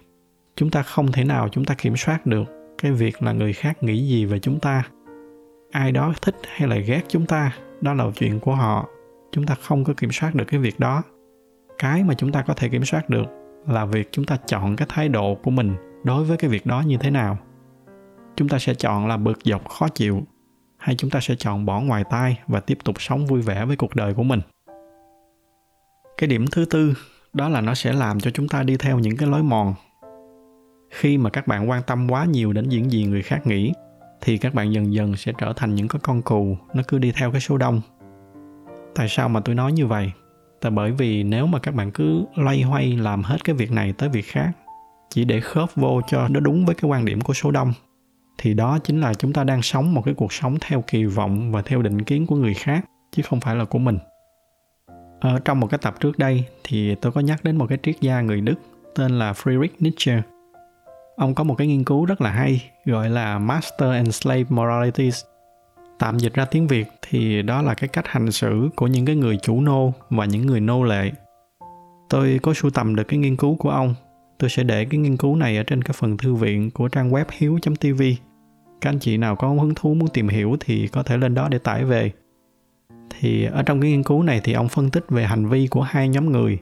chúng 0.57 0.71
ta 0.71 0.83
không 0.83 1.13
thể 1.13 1.25
nào 1.25 1.49
chúng 1.49 1.65
ta 1.65 1.75
kiểm 1.75 1.97
soát 1.97 2.27
được 2.27 2.45
cái 2.83 2.93
việc 2.93 3.23
là 3.23 3.33
người 3.33 3.53
khác 3.53 3.83
nghĩ 3.83 4.09
gì 4.09 4.25
về 4.25 4.39
chúng 4.39 4.61
ta. 4.61 4.83
Ai 5.71 5.93
đó 5.93 6.13
thích 6.23 6.37
hay 6.47 6.69
là 6.69 6.77
ghét 6.77 7.03
chúng 7.09 7.27
ta, 7.27 7.57
đó 7.81 7.95
là 7.95 8.05
chuyện 8.15 8.41
của 8.41 8.55
họ. 8.55 8.89
Chúng 9.33 9.47
ta 9.47 9.55
không 9.55 9.85
có 9.85 9.93
kiểm 9.97 10.13
soát 10.13 10.35
được 10.35 10.45
cái 10.45 10.61
việc 10.61 10.81
đó. 10.81 11.03
Cái 11.79 12.05
mà 12.05 12.15
chúng 12.15 12.33
ta 12.33 12.43
có 12.43 12.55
thể 12.55 12.69
kiểm 12.69 12.85
soát 12.85 13.11
được 13.11 13.27
là 13.67 13.85
việc 13.85 14.09
chúng 14.13 14.25
ta 14.25 14.37
chọn 14.47 14.77
cái 14.77 14.89
thái 14.91 15.09
độ 15.09 15.35
của 15.35 15.51
mình 15.51 15.77
đối 16.05 16.25
với 16.25 16.37
cái 16.37 16.51
việc 16.51 16.67
đó 16.67 16.83
như 16.87 16.97
thế 16.97 17.11
nào. 17.11 17.39
Chúng 18.37 18.49
ta 18.49 18.59
sẽ 18.59 18.75
chọn 18.75 19.07
là 19.07 19.17
bực 19.17 19.39
dọc, 19.45 19.69
khó 19.69 19.89
chịu 19.89 20.23
hay 20.89 20.97
chúng 20.97 21.11
ta 21.11 21.21
sẽ 21.21 21.35
chọn 21.35 21.67
bỏ 21.67 21.81
ngoài 21.81 22.05
tai 22.11 22.39
và 22.47 22.61
tiếp 22.61 22.79
tục 22.85 22.97
sống 22.99 23.27
vui 23.27 23.43
vẻ 23.43 23.65
với 23.65 23.77
cuộc 23.77 23.97
đời 23.97 24.15
của 24.15 24.23
mình? 24.23 24.41
Cái 26.19 26.29
điểm 26.29 26.45
thứ 26.53 26.65
tư, 26.65 26.95
đó 27.33 27.49
là 27.49 27.61
nó 27.61 27.75
sẽ 27.75 27.93
làm 27.93 28.21
cho 28.21 28.31
chúng 28.31 28.49
ta 28.49 28.63
đi 28.63 28.77
theo 28.77 28.99
những 28.99 29.17
cái 29.17 29.29
lối 29.29 29.43
mòn. 29.43 29.75
Khi 30.91 31.19
mà 31.19 31.31
các 31.31 31.47
bạn 31.47 31.71
quan 31.71 31.83
tâm 31.83 32.11
quá 32.11 32.25
nhiều 32.25 32.53
đến 32.53 32.69
những 32.69 32.91
gì 32.91 33.05
người 33.05 33.23
khác 33.23 33.47
nghĩ, 33.47 33.73
thì 34.21 34.39
các 34.39 34.55
bạn 34.55 34.73
dần 34.73 34.95
dần 34.95 35.17
sẽ 35.17 35.33
trở 35.39 35.53
thành 35.57 35.75
những 35.75 35.89
cái 35.89 36.01
con 36.03 36.23
cù 36.23 36.57
nó 36.75 36.83
cứ 36.89 36.99
đi 36.99 37.13
theo 37.13 37.31
cái 37.33 37.41
số 37.41 37.59
đông. 37.59 37.81
Tại 38.95 39.07
sao 39.09 39.29
mà 39.29 39.41
tôi 39.41 39.55
nói 39.55 39.73
như 39.73 39.87
vậy? 39.87 40.13
Tại 40.61 40.71
bởi 40.71 40.91
vì 40.91 41.23
nếu 41.23 41.47
mà 41.47 41.59
các 41.59 41.75
bạn 41.75 41.91
cứ 41.91 42.25
loay 42.35 42.63
hoay 42.63 42.97
làm 42.97 43.23
hết 43.23 43.45
cái 43.45 43.57
việc 43.57 43.73
này 43.73 43.93
tới 43.93 44.09
việc 44.09 44.27
khác, 44.27 44.51
chỉ 45.11 45.25
để 45.25 45.41
khớp 45.41 45.75
vô 45.75 46.01
cho 46.09 46.29
nó 46.29 46.41
đúng 46.41 46.67
với 46.67 46.75
cái 46.75 46.91
quan 46.91 47.05
điểm 47.05 47.21
của 47.21 47.35
số 47.35 47.51
đông 47.51 47.73
thì 48.39 48.55
đó 48.55 48.79
chính 48.79 49.01
là 49.01 49.15
chúng 49.15 49.33
ta 49.33 49.45
đang 49.45 49.63
sống 49.63 49.95
một 49.95 50.03
cái 50.05 50.15
cuộc 50.15 50.33
sống 50.33 50.57
theo 50.61 50.85
kỳ 50.87 51.05
vọng 51.05 51.53
và 51.53 51.63
theo 51.63 51.83
định 51.83 52.03
kiến 52.03 52.27
của 52.27 52.37
người 52.37 52.55
khác, 52.55 52.85
chứ 53.13 53.23
không 53.23 53.41
phải 53.41 53.57
là 53.57 53.65
của 53.65 53.79
mình. 53.79 53.99
Ở 55.21 55.39
trong 55.45 55.61
một 55.61 55.67
cái 55.67 55.79
tập 55.83 55.95
trước 56.01 56.19
đây 56.19 56.45
thì 56.65 56.95
tôi 56.95 57.13
có 57.13 57.21
nhắc 57.21 57.45
đến 57.45 57.57
một 57.57 57.67
cái 57.69 57.79
triết 57.83 58.01
gia 58.01 58.21
người 58.21 58.41
đức 58.41 58.55
tên 58.95 59.19
là 59.19 59.33
friedrich 59.33 59.69
nietzsche. 59.81 60.21
Ông 61.17 61.35
có 61.35 61.45
một 61.45 61.55
cái 61.55 61.67
nghiên 61.67 61.85
cứu 61.85 62.05
rất 62.05 62.21
là 62.21 62.31
hay, 62.31 62.71
gọi 62.85 63.11
là 63.11 63.39
master 63.39 63.91
and 63.93 64.15
slave 64.15 64.45
moralities. 64.49 65.25
Tạm 65.99 66.19
dịch 66.19 66.35
ra 66.35 66.45
tiếng 66.45 66.67
việt 66.67 66.87
thì 67.03 67.43
đó 67.43 67.63
là 67.63 67.75
cái 67.75 67.89
cách 67.89 68.09
hành 68.09 68.33
xử 68.33 68.69
của 68.77 68.87
những 68.87 69.07
cái 69.07 69.17
người 69.17 69.39
chủ 69.43 69.61
nô 69.61 69.93
và 70.11 70.25
những 70.25 70.47
người 70.47 70.61
nô 70.61 70.83
lệ. 70.83 71.11
Tôi 72.09 72.41
có 72.43 72.55
sưu 72.55 72.71
tầm 72.71 72.97
được 72.97 73.05
cái 73.05 73.19
nghiên 73.19 73.37
cứu 73.37 73.57
của 73.57 73.71
ông. 73.71 73.95
Tôi 74.39 74.51
sẽ 74.51 74.63
để 74.63 74.85
cái 74.85 75.01
nghiên 75.01 75.17
cứu 75.17 75.37
này 75.37 75.57
ở 75.57 75.63
trên 75.63 75.83
cái 75.83 75.95
phần 75.99 76.17
thư 76.17 76.35
viện 76.35 76.71
của 76.71 76.89
trang 76.89 77.11
web 77.11 77.25
hiếu 77.31 77.59
tv 77.81 78.03
các 78.81 78.91
anh 78.91 78.99
chị 78.99 79.17
nào 79.17 79.37
có 79.37 79.49
hứng 79.49 79.75
thú 79.75 79.95
muốn 79.95 80.09
tìm 80.09 80.29
hiểu 80.29 80.57
thì 80.61 80.89
có 80.89 81.03
thể 81.03 81.17
lên 81.17 81.35
đó 81.35 81.49
để 81.49 81.59
tải 81.59 81.85
về. 81.85 82.13
Thì 83.11 83.45
ở 83.45 83.63
trong 83.63 83.81
cái 83.81 83.91
nghiên 83.91 84.03
cứu 84.03 84.23
này 84.23 84.41
thì 84.45 84.53
ông 84.53 84.69
phân 84.69 84.91
tích 84.91 85.05
về 85.09 85.25
hành 85.25 85.49
vi 85.49 85.67
của 85.67 85.83
hai 85.83 86.09
nhóm 86.09 86.33
người. 86.33 86.59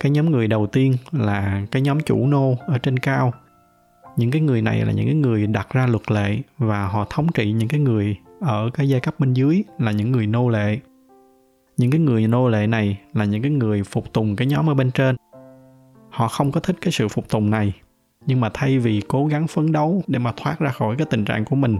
Cái 0.00 0.10
nhóm 0.10 0.30
người 0.30 0.48
đầu 0.48 0.66
tiên 0.66 0.96
là 1.12 1.62
cái 1.70 1.82
nhóm 1.82 2.00
chủ 2.00 2.26
nô 2.26 2.54
ở 2.66 2.78
trên 2.78 2.98
cao. 2.98 3.32
Những 4.16 4.30
cái 4.30 4.42
người 4.42 4.62
này 4.62 4.84
là 4.84 4.92
những 4.92 5.06
cái 5.06 5.14
người 5.14 5.46
đặt 5.46 5.68
ra 5.72 5.86
luật 5.86 6.10
lệ 6.10 6.38
và 6.58 6.86
họ 6.86 7.06
thống 7.10 7.26
trị 7.34 7.52
những 7.52 7.68
cái 7.68 7.80
người 7.80 8.16
ở 8.40 8.70
cái 8.74 8.88
giai 8.88 9.00
cấp 9.00 9.14
bên 9.18 9.34
dưới 9.34 9.62
là 9.78 9.92
những 9.92 10.12
người 10.12 10.26
nô 10.26 10.48
lệ. 10.48 10.78
Những 11.76 11.90
cái 11.90 12.00
người 12.00 12.26
nô 12.26 12.48
lệ 12.48 12.66
này 12.66 12.98
là 13.14 13.24
những 13.24 13.42
cái 13.42 13.50
người 13.50 13.82
phục 13.82 14.12
tùng 14.12 14.36
cái 14.36 14.46
nhóm 14.46 14.70
ở 14.70 14.74
bên 14.74 14.90
trên. 14.90 15.16
Họ 16.10 16.28
không 16.28 16.52
có 16.52 16.60
thích 16.60 16.76
cái 16.80 16.92
sự 16.92 17.08
phục 17.08 17.28
tùng 17.28 17.50
này 17.50 17.72
nhưng 18.26 18.40
mà 18.40 18.50
thay 18.54 18.78
vì 18.78 19.02
cố 19.08 19.26
gắng 19.26 19.46
phấn 19.46 19.72
đấu 19.72 20.02
để 20.06 20.18
mà 20.18 20.32
thoát 20.36 20.58
ra 20.58 20.70
khỏi 20.70 20.96
cái 20.98 21.06
tình 21.10 21.24
trạng 21.24 21.44
của 21.44 21.56
mình, 21.56 21.78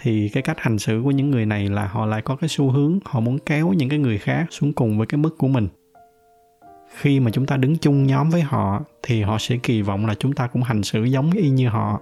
thì 0.00 0.28
cái 0.28 0.42
cách 0.42 0.60
hành 0.60 0.78
xử 0.78 1.00
của 1.04 1.10
những 1.10 1.30
người 1.30 1.46
này 1.46 1.68
là 1.68 1.86
họ 1.86 2.06
lại 2.06 2.22
có 2.22 2.36
cái 2.36 2.48
xu 2.48 2.70
hướng 2.70 2.98
họ 3.04 3.20
muốn 3.20 3.38
kéo 3.38 3.72
những 3.72 3.88
cái 3.88 3.98
người 3.98 4.18
khác 4.18 4.46
xuống 4.50 4.72
cùng 4.72 4.98
với 4.98 5.06
cái 5.06 5.18
mức 5.18 5.38
của 5.38 5.48
mình. 5.48 5.68
Khi 6.96 7.20
mà 7.20 7.30
chúng 7.30 7.46
ta 7.46 7.56
đứng 7.56 7.78
chung 7.78 8.06
nhóm 8.06 8.30
với 8.30 8.42
họ, 8.42 8.82
thì 9.02 9.22
họ 9.22 9.38
sẽ 9.38 9.56
kỳ 9.62 9.82
vọng 9.82 10.06
là 10.06 10.14
chúng 10.14 10.32
ta 10.32 10.46
cũng 10.46 10.62
hành 10.62 10.82
xử 10.82 11.04
giống 11.04 11.30
y 11.30 11.50
như 11.50 11.68
họ. 11.68 12.00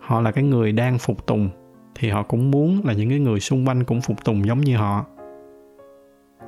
Họ 0.00 0.20
là 0.20 0.30
cái 0.30 0.44
người 0.44 0.72
đang 0.72 0.98
phục 0.98 1.26
tùng, 1.26 1.50
thì 1.94 2.10
họ 2.10 2.22
cũng 2.22 2.50
muốn 2.50 2.80
là 2.84 2.92
những 2.92 3.08
cái 3.08 3.18
người 3.18 3.40
xung 3.40 3.68
quanh 3.68 3.84
cũng 3.84 4.00
phục 4.00 4.24
tùng 4.24 4.46
giống 4.46 4.60
như 4.60 4.76
họ 4.76 5.06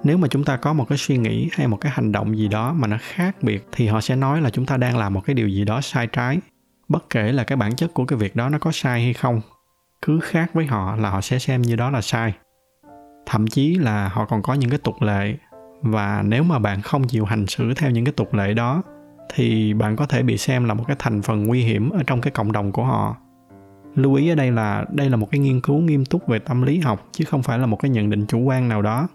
nếu 0.04 0.18
mà 0.18 0.28
chúng 0.28 0.44
ta 0.44 0.56
có 0.56 0.72
một 0.72 0.88
cái 0.88 0.98
suy 0.98 1.16
nghĩ 1.16 1.48
hay 1.52 1.68
một 1.68 1.76
cái 1.80 1.92
hành 1.94 2.12
động 2.12 2.38
gì 2.38 2.48
đó 2.48 2.72
mà 2.72 2.86
nó 2.88 2.96
khác 3.00 3.36
biệt, 3.42 3.66
thì 3.72 3.86
họ 3.86 4.00
sẽ 4.00 4.16
nói 4.16 4.40
là 4.40 4.50
chúng 4.50 4.66
ta 4.66 4.76
đang 4.76 4.96
làm 4.96 5.14
một 5.14 5.20
cái 5.24 5.34
điều 5.34 5.48
gì 5.48 5.64
đó 5.64 5.80
sai 5.80 6.06
trái. 6.06 6.38
Bất 6.88 7.10
kể 7.10 7.32
là 7.32 7.44
cái 7.44 7.56
bản 7.56 7.76
chất 7.76 7.94
của 7.94 8.04
cái 8.04 8.18
việc 8.18 8.36
đó 8.36 8.48
nó 8.48 8.58
có 8.58 8.72
sai 8.72 9.02
hay 9.02 9.12
không, 9.12 9.40
cứ 10.02 10.20
khác 10.20 10.50
với 10.54 10.66
họ 10.66 10.96
là 10.96 11.10
họ 11.10 11.20
sẽ 11.20 11.38
xem 11.38 11.62
như 11.62 11.76
đó 11.76 11.90
là 11.90 12.00
sai. 12.00 12.34
Thậm 13.26 13.46
chí 13.46 13.74
là 13.74 14.08
họ 14.08 14.24
còn 14.24 14.42
có 14.42 14.54
những 14.54 14.70
cái 14.70 14.78
tục 14.84 15.02
lệ. 15.02 15.34
Và 15.82 16.22
nếu 16.26 16.42
mà 16.42 16.58
bạn 16.58 16.82
không 16.82 17.06
chịu 17.06 17.24
hành 17.24 17.46
xử 17.46 17.74
theo 17.74 17.90
những 17.90 18.04
cái 18.04 18.12
tục 18.12 18.34
lệ 18.34 18.54
đó, 18.54 18.82
thì 19.34 19.74
bạn 19.74 19.96
có 19.96 20.06
thể 20.06 20.22
bị 20.22 20.38
xem 20.38 20.64
là 20.64 20.74
một 20.74 20.84
cái 20.86 20.96
thành 20.98 21.22
phần 21.22 21.44
nguy 21.44 21.62
hiểm 21.62 21.90
ở 21.90 22.02
trong 22.06 22.20
cái 22.20 22.30
cộng 22.30 22.52
đồng 22.52 22.72
của 22.72 22.84
họ. 22.84 23.16
Lưu 23.94 24.14
ý 24.14 24.28
ở 24.28 24.34
đây 24.34 24.50
là 24.50 24.84
đây 24.92 25.10
là 25.10 25.16
một 25.16 25.30
cái 25.30 25.38
nghiên 25.38 25.60
cứu 25.60 25.78
nghiêm 25.78 26.04
túc 26.04 26.26
về 26.28 26.38
tâm 26.38 26.62
lý 26.62 26.78
học, 26.78 27.08
chứ 27.12 27.24
không 27.24 27.42
phải 27.42 27.58
là 27.58 27.66
một 27.66 27.76
cái 27.76 27.90
nhận 27.90 28.10
định 28.10 28.26
chủ 28.26 28.38
quan 28.38 28.68
nào 28.68 28.82
đó 28.82 29.08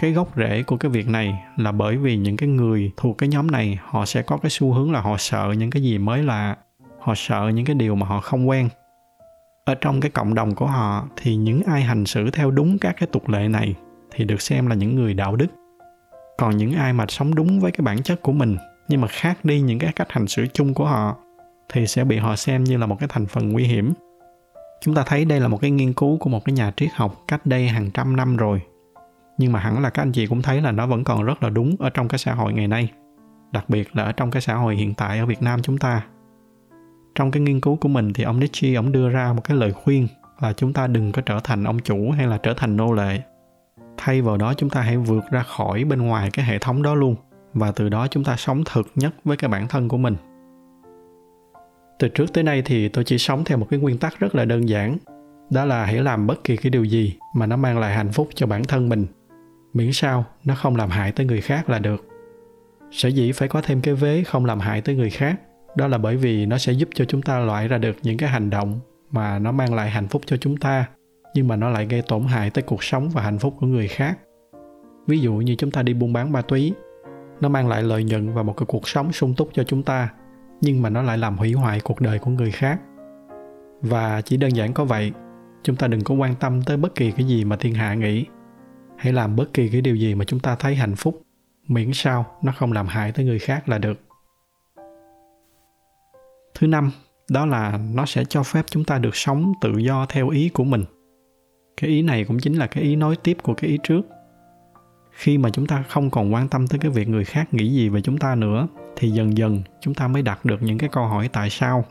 cái 0.00 0.12
gốc 0.12 0.28
rễ 0.36 0.62
của 0.62 0.76
cái 0.76 0.90
việc 0.90 1.08
này 1.08 1.42
là 1.56 1.72
bởi 1.72 1.96
vì 1.96 2.16
những 2.16 2.36
cái 2.36 2.48
người 2.48 2.92
thuộc 2.96 3.18
cái 3.18 3.28
nhóm 3.28 3.46
này, 3.46 3.78
họ 3.84 4.06
sẽ 4.06 4.22
có 4.22 4.36
cái 4.36 4.50
xu 4.50 4.72
hướng 4.72 4.92
là 4.92 5.00
họ 5.00 5.16
sợ 5.18 5.54
những 5.58 5.70
cái 5.70 5.82
gì 5.82 5.98
mới 5.98 6.22
lạ, 6.22 6.56
họ 7.00 7.14
sợ 7.16 7.50
những 7.54 7.64
cái 7.64 7.74
điều 7.74 7.94
mà 7.94 8.06
họ 8.06 8.20
không 8.20 8.48
quen. 8.48 8.68
Ở 9.64 9.74
trong 9.74 10.00
cái 10.00 10.10
cộng 10.10 10.34
đồng 10.34 10.54
của 10.54 10.66
họ 10.66 11.08
thì 11.16 11.36
những 11.36 11.62
ai 11.62 11.82
hành 11.82 12.06
xử 12.06 12.30
theo 12.30 12.50
đúng 12.50 12.78
các 12.78 12.96
cái 13.00 13.08
tục 13.12 13.28
lệ 13.28 13.48
này 13.48 13.74
thì 14.10 14.24
được 14.24 14.42
xem 14.42 14.66
là 14.66 14.74
những 14.74 14.94
người 14.94 15.14
đạo 15.14 15.36
đức. 15.36 15.46
Còn 16.38 16.56
những 16.56 16.72
ai 16.72 16.92
mà 16.92 17.04
sống 17.08 17.34
đúng 17.34 17.60
với 17.60 17.70
cái 17.70 17.82
bản 17.82 18.02
chất 18.02 18.22
của 18.22 18.32
mình, 18.32 18.56
nhưng 18.88 19.00
mà 19.00 19.08
khác 19.08 19.44
đi 19.44 19.60
những 19.60 19.78
cái 19.78 19.92
cách 19.96 20.08
hành 20.10 20.26
xử 20.26 20.46
chung 20.52 20.74
của 20.74 20.86
họ, 20.86 21.16
thì 21.72 21.86
sẽ 21.86 22.04
bị 22.04 22.16
họ 22.16 22.36
xem 22.36 22.64
như 22.64 22.76
là 22.76 22.86
một 22.86 22.96
cái 23.00 23.08
thành 23.12 23.26
phần 23.26 23.52
nguy 23.52 23.64
hiểm. 23.64 23.92
Chúng 24.80 24.94
ta 24.94 25.02
thấy 25.06 25.24
đây 25.24 25.40
là 25.40 25.48
một 25.48 25.58
cái 25.60 25.70
nghiên 25.70 25.92
cứu 25.92 26.16
của 26.18 26.30
một 26.30 26.44
cái 26.44 26.52
nhà 26.52 26.72
triết 26.76 26.90
học 26.94 27.24
cách 27.28 27.46
đây 27.46 27.68
hàng 27.68 27.90
trăm 27.90 28.16
năm 28.16 28.36
rồi 28.36 28.60
nhưng 29.40 29.52
mà 29.52 29.58
hẳn 29.58 29.82
là 29.82 29.90
các 29.90 30.02
anh 30.02 30.12
chị 30.12 30.26
cũng 30.26 30.42
thấy 30.42 30.60
là 30.60 30.72
nó 30.72 30.86
vẫn 30.86 31.04
còn 31.04 31.24
rất 31.24 31.42
là 31.42 31.50
đúng 31.50 31.76
ở 31.78 31.90
trong 31.90 32.08
cái 32.08 32.18
xã 32.18 32.34
hội 32.34 32.52
ngày 32.52 32.68
nay, 32.68 32.90
đặc 33.52 33.64
biệt 33.68 33.96
là 33.96 34.02
ở 34.02 34.12
trong 34.12 34.30
cái 34.30 34.42
xã 34.42 34.54
hội 34.54 34.76
hiện 34.76 34.94
tại 34.94 35.18
ở 35.18 35.26
Việt 35.26 35.42
Nam 35.42 35.62
chúng 35.62 35.78
ta. 35.78 36.02
Trong 37.14 37.30
cái 37.30 37.42
nghiên 37.42 37.60
cứu 37.60 37.76
của 37.76 37.88
mình 37.88 38.12
thì 38.12 38.24
ông 38.24 38.40
Nietzsche, 38.40 38.78
ông 38.78 38.92
đưa 38.92 39.08
ra 39.08 39.32
một 39.32 39.44
cái 39.44 39.56
lời 39.56 39.72
khuyên 39.72 40.08
là 40.40 40.52
chúng 40.52 40.72
ta 40.72 40.86
đừng 40.86 41.12
có 41.12 41.22
trở 41.22 41.40
thành 41.44 41.64
ông 41.64 41.78
chủ 41.78 42.10
hay 42.10 42.26
là 42.26 42.38
trở 42.38 42.54
thành 42.54 42.76
nô 42.76 42.92
lệ. 42.92 43.20
Thay 43.96 44.22
vào 44.22 44.36
đó 44.36 44.54
chúng 44.54 44.70
ta 44.70 44.80
hãy 44.80 44.96
vượt 44.96 45.24
ra 45.30 45.42
khỏi 45.42 45.84
bên 45.84 46.02
ngoài 46.02 46.30
cái 46.32 46.44
hệ 46.44 46.58
thống 46.58 46.82
đó 46.82 46.94
luôn 46.94 47.16
và 47.54 47.72
từ 47.72 47.88
đó 47.88 48.06
chúng 48.10 48.24
ta 48.24 48.36
sống 48.36 48.62
thực 48.72 48.92
nhất 48.94 49.14
với 49.24 49.36
cái 49.36 49.50
bản 49.50 49.68
thân 49.68 49.88
của 49.88 49.98
mình. 49.98 50.16
Từ 51.98 52.08
trước 52.08 52.32
tới 52.32 52.44
nay 52.44 52.62
thì 52.64 52.88
tôi 52.88 53.04
chỉ 53.04 53.18
sống 53.18 53.44
theo 53.44 53.58
một 53.58 53.66
cái 53.70 53.80
nguyên 53.80 53.98
tắc 53.98 54.20
rất 54.20 54.34
là 54.34 54.44
đơn 54.44 54.68
giản, 54.68 54.96
đó 55.50 55.64
là 55.64 55.84
hãy 55.84 55.94
làm 55.94 56.26
bất 56.26 56.44
kỳ 56.44 56.56
cái 56.56 56.70
điều 56.70 56.84
gì 56.84 57.16
mà 57.34 57.46
nó 57.46 57.56
mang 57.56 57.78
lại 57.78 57.94
hạnh 57.94 58.12
phúc 58.12 58.28
cho 58.34 58.46
bản 58.46 58.64
thân 58.64 58.88
mình 58.88 59.06
miễn 59.74 59.92
sao 59.92 60.24
nó 60.44 60.54
không 60.54 60.76
làm 60.76 60.90
hại 60.90 61.12
tới 61.12 61.26
người 61.26 61.40
khác 61.40 61.70
là 61.70 61.78
được. 61.78 62.06
Sở 62.90 63.08
dĩ 63.08 63.32
phải 63.32 63.48
có 63.48 63.62
thêm 63.62 63.80
cái 63.80 63.94
vế 63.94 64.24
không 64.24 64.44
làm 64.44 64.58
hại 64.58 64.80
tới 64.80 64.94
người 64.94 65.10
khác, 65.10 65.40
đó 65.76 65.88
là 65.88 65.98
bởi 65.98 66.16
vì 66.16 66.46
nó 66.46 66.58
sẽ 66.58 66.72
giúp 66.72 66.88
cho 66.94 67.04
chúng 67.04 67.22
ta 67.22 67.38
loại 67.38 67.68
ra 67.68 67.78
được 67.78 67.96
những 68.02 68.16
cái 68.16 68.28
hành 68.28 68.50
động 68.50 68.80
mà 69.10 69.38
nó 69.38 69.52
mang 69.52 69.74
lại 69.74 69.90
hạnh 69.90 70.08
phúc 70.08 70.22
cho 70.26 70.36
chúng 70.36 70.56
ta, 70.56 70.86
nhưng 71.34 71.48
mà 71.48 71.56
nó 71.56 71.70
lại 71.70 71.86
gây 71.86 72.02
tổn 72.02 72.24
hại 72.24 72.50
tới 72.50 72.62
cuộc 72.62 72.84
sống 72.84 73.10
và 73.10 73.22
hạnh 73.22 73.38
phúc 73.38 73.54
của 73.60 73.66
người 73.66 73.88
khác. 73.88 74.18
Ví 75.06 75.18
dụ 75.18 75.32
như 75.32 75.54
chúng 75.58 75.70
ta 75.70 75.82
đi 75.82 75.94
buôn 75.94 76.12
bán 76.12 76.32
ma 76.32 76.42
túy, 76.42 76.74
nó 77.40 77.48
mang 77.48 77.68
lại 77.68 77.82
lợi 77.82 78.04
nhuận 78.04 78.32
và 78.32 78.42
một 78.42 78.56
cái 78.56 78.66
cuộc 78.66 78.88
sống 78.88 79.12
sung 79.12 79.34
túc 79.34 79.48
cho 79.52 79.64
chúng 79.64 79.82
ta, 79.82 80.08
nhưng 80.60 80.82
mà 80.82 80.90
nó 80.90 81.02
lại 81.02 81.18
làm 81.18 81.36
hủy 81.36 81.52
hoại 81.52 81.80
cuộc 81.80 82.00
đời 82.00 82.18
của 82.18 82.30
người 82.30 82.50
khác. 82.50 82.80
Và 83.82 84.20
chỉ 84.20 84.36
đơn 84.36 84.56
giản 84.56 84.72
có 84.72 84.84
vậy, 84.84 85.12
chúng 85.62 85.76
ta 85.76 85.86
đừng 85.86 86.04
có 86.04 86.14
quan 86.14 86.34
tâm 86.34 86.62
tới 86.62 86.76
bất 86.76 86.94
kỳ 86.94 87.10
cái 87.10 87.26
gì 87.26 87.44
mà 87.44 87.56
thiên 87.56 87.74
hạ 87.74 87.94
nghĩ 87.94 88.24
hãy 89.00 89.12
làm 89.12 89.36
bất 89.36 89.54
kỳ 89.54 89.68
cái 89.68 89.80
điều 89.80 89.96
gì 89.96 90.14
mà 90.14 90.24
chúng 90.24 90.40
ta 90.40 90.56
thấy 90.56 90.74
hạnh 90.74 90.96
phúc, 90.96 91.22
miễn 91.68 91.92
sao 91.92 92.26
nó 92.42 92.52
không 92.52 92.72
làm 92.72 92.86
hại 92.86 93.12
tới 93.12 93.24
người 93.24 93.38
khác 93.38 93.68
là 93.68 93.78
được. 93.78 94.00
Thứ 96.54 96.66
năm, 96.66 96.90
đó 97.30 97.46
là 97.46 97.78
nó 97.94 98.06
sẽ 98.06 98.24
cho 98.24 98.42
phép 98.42 98.64
chúng 98.70 98.84
ta 98.84 98.98
được 98.98 99.16
sống 99.16 99.52
tự 99.60 99.78
do 99.78 100.06
theo 100.06 100.28
ý 100.28 100.48
của 100.48 100.64
mình. 100.64 100.84
Cái 101.76 101.90
ý 101.90 102.02
này 102.02 102.24
cũng 102.24 102.38
chính 102.38 102.54
là 102.54 102.66
cái 102.66 102.82
ý 102.82 102.96
nối 102.96 103.16
tiếp 103.16 103.36
của 103.42 103.54
cái 103.54 103.70
ý 103.70 103.78
trước. 103.82 104.02
Khi 105.10 105.38
mà 105.38 105.50
chúng 105.50 105.66
ta 105.66 105.82
không 105.88 106.10
còn 106.10 106.34
quan 106.34 106.48
tâm 106.48 106.66
tới 106.66 106.78
cái 106.78 106.90
việc 106.90 107.08
người 107.08 107.24
khác 107.24 107.54
nghĩ 107.54 107.72
gì 107.72 107.88
về 107.88 108.00
chúng 108.00 108.18
ta 108.18 108.34
nữa, 108.34 108.68
thì 108.96 109.10
dần 109.10 109.36
dần 109.36 109.62
chúng 109.80 109.94
ta 109.94 110.08
mới 110.08 110.22
đặt 110.22 110.44
được 110.44 110.62
những 110.62 110.78
cái 110.78 110.88
câu 110.92 111.06
hỏi 111.06 111.28
tại 111.32 111.50
sao. 111.50 111.84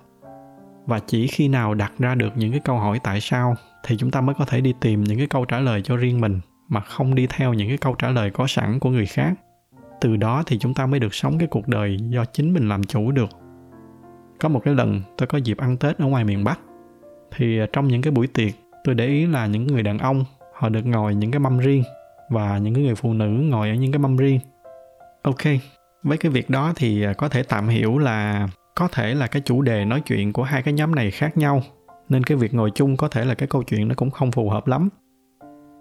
Và 0.85 0.99
chỉ 0.99 1.27
khi 1.27 1.47
nào 1.47 1.73
đặt 1.73 1.91
ra 1.99 2.15
được 2.15 2.29
những 2.35 2.51
cái 2.51 2.61
câu 2.65 2.77
hỏi 2.77 2.99
tại 3.03 3.21
sao, 3.21 3.55
thì 3.83 3.97
chúng 3.97 4.11
ta 4.11 4.21
mới 4.21 4.35
có 4.39 4.45
thể 4.45 4.61
đi 4.61 4.73
tìm 4.81 5.03
những 5.03 5.17
cái 5.17 5.27
câu 5.27 5.45
trả 5.45 5.59
lời 5.59 5.81
cho 5.81 5.95
riêng 5.95 6.21
mình 6.21 6.39
mà 6.69 6.79
không 6.79 7.15
đi 7.15 7.27
theo 7.27 7.53
những 7.53 7.67
cái 7.67 7.77
câu 7.77 7.95
trả 7.95 8.09
lời 8.09 8.31
có 8.31 8.47
sẵn 8.47 8.79
của 8.79 8.89
người 8.89 9.05
khác. 9.05 9.33
Từ 10.01 10.17
đó 10.17 10.43
thì 10.45 10.59
chúng 10.59 10.73
ta 10.73 10.85
mới 10.85 10.99
được 10.99 11.13
sống 11.13 11.37
cái 11.37 11.47
cuộc 11.47 11.67
đời 11.67 11.97
do 11.99 12.25
chính 12.25 12.53
mình 12.53 12.69
làm 12.69 12.83
chủ 12.83 13.11
được. 13.11 13.29
Có 14.39 14.49
một 14.49 14.61
cái 14.63 14.75
lần 14.75 15.01
tôi 15.17 15.27
có 15.27 15.37
dịp 15.37 15.57
ăn 15.57 15.77
tết 15.77 15.97
ở 15.97 16.05
ngoài 16.05 16.23
miền 16.23 16.43
bắc, 16.43 16.59
thì 17.35 17.59
à, 17.59 17.65
trong 17.73 17.87
những 17.87 18.01
cái 18.01 18.11
buổi 18.11 18.27
tiệc, 18.27 18.51
tôi 18.83 18.95
để 18.95 19.07
ý 19.07 19.25
là 19.25 19.47
những 19.47 19.67
người 19.67 19.83
đàn 19.83 19.97
ông, 19.97 20.25
họ 20.53 20.69
được 20.69 20.85
ngồi 20.85 21.15
những 21.15 21.31
cái 21.31 21.39
mâm 21.39 21.57
riêng 21.57 21.83
và 22.29 22.57
những 22.57 22.73
cái 22.73 22.83
người 22.83 22.95
phụ 22.95 23.13
nữ 23.13 23.27
ngồi 23.27 23.69
ở 23.69 23.75
những 23.75 23.91
cái 23.91 23.99
mâm 23.99 24.17
riêng. 24.17 24.39
Ok, 25.21 25.43
với 26.03 26.17
cái 26.17 26.31
việc 26.31 26.49
đó 26.49 26.73
thì 26.75 27.03
à, 27.03 27.13
có 27.13 27.29
thể 27.29 27.43
tạm 27.43 27.67
hiểu 27.67 27.97
là 27.97 28.47
có 28.75 28.87
thể 28.87 29.15
là 29.15 29.27
cái 29.27 29.41
chủ 29.45 29.61
đề 29.61 29.85
nói 29.85 30.01
chuyện 30.01 30.33
của 30.33 30.43
hai 30.43 30.61
cái 30.61 30.73
nhóm 30.73 30.95
này 30.95 31.11
khác 31.11 31.37
nhau, 31.37 31.61
nên 32.09 32.23
cái 32.23 32.37
việc 32.37 32.53
ngồi 32.53 32.71
chung 32.75 32.97
có 32.97 33.07
thể 33.07 33.25
là 33.25 33.33
cái 33.33 33.47
câu 33.47 33.63
chuyện 33.63 33.87
nó 33.87 33.95
cũng 33.95 34.11
không 34.11 34.31
phù 34.31 34.49
hợp 34.49 34.67
lắm 34.67 34.89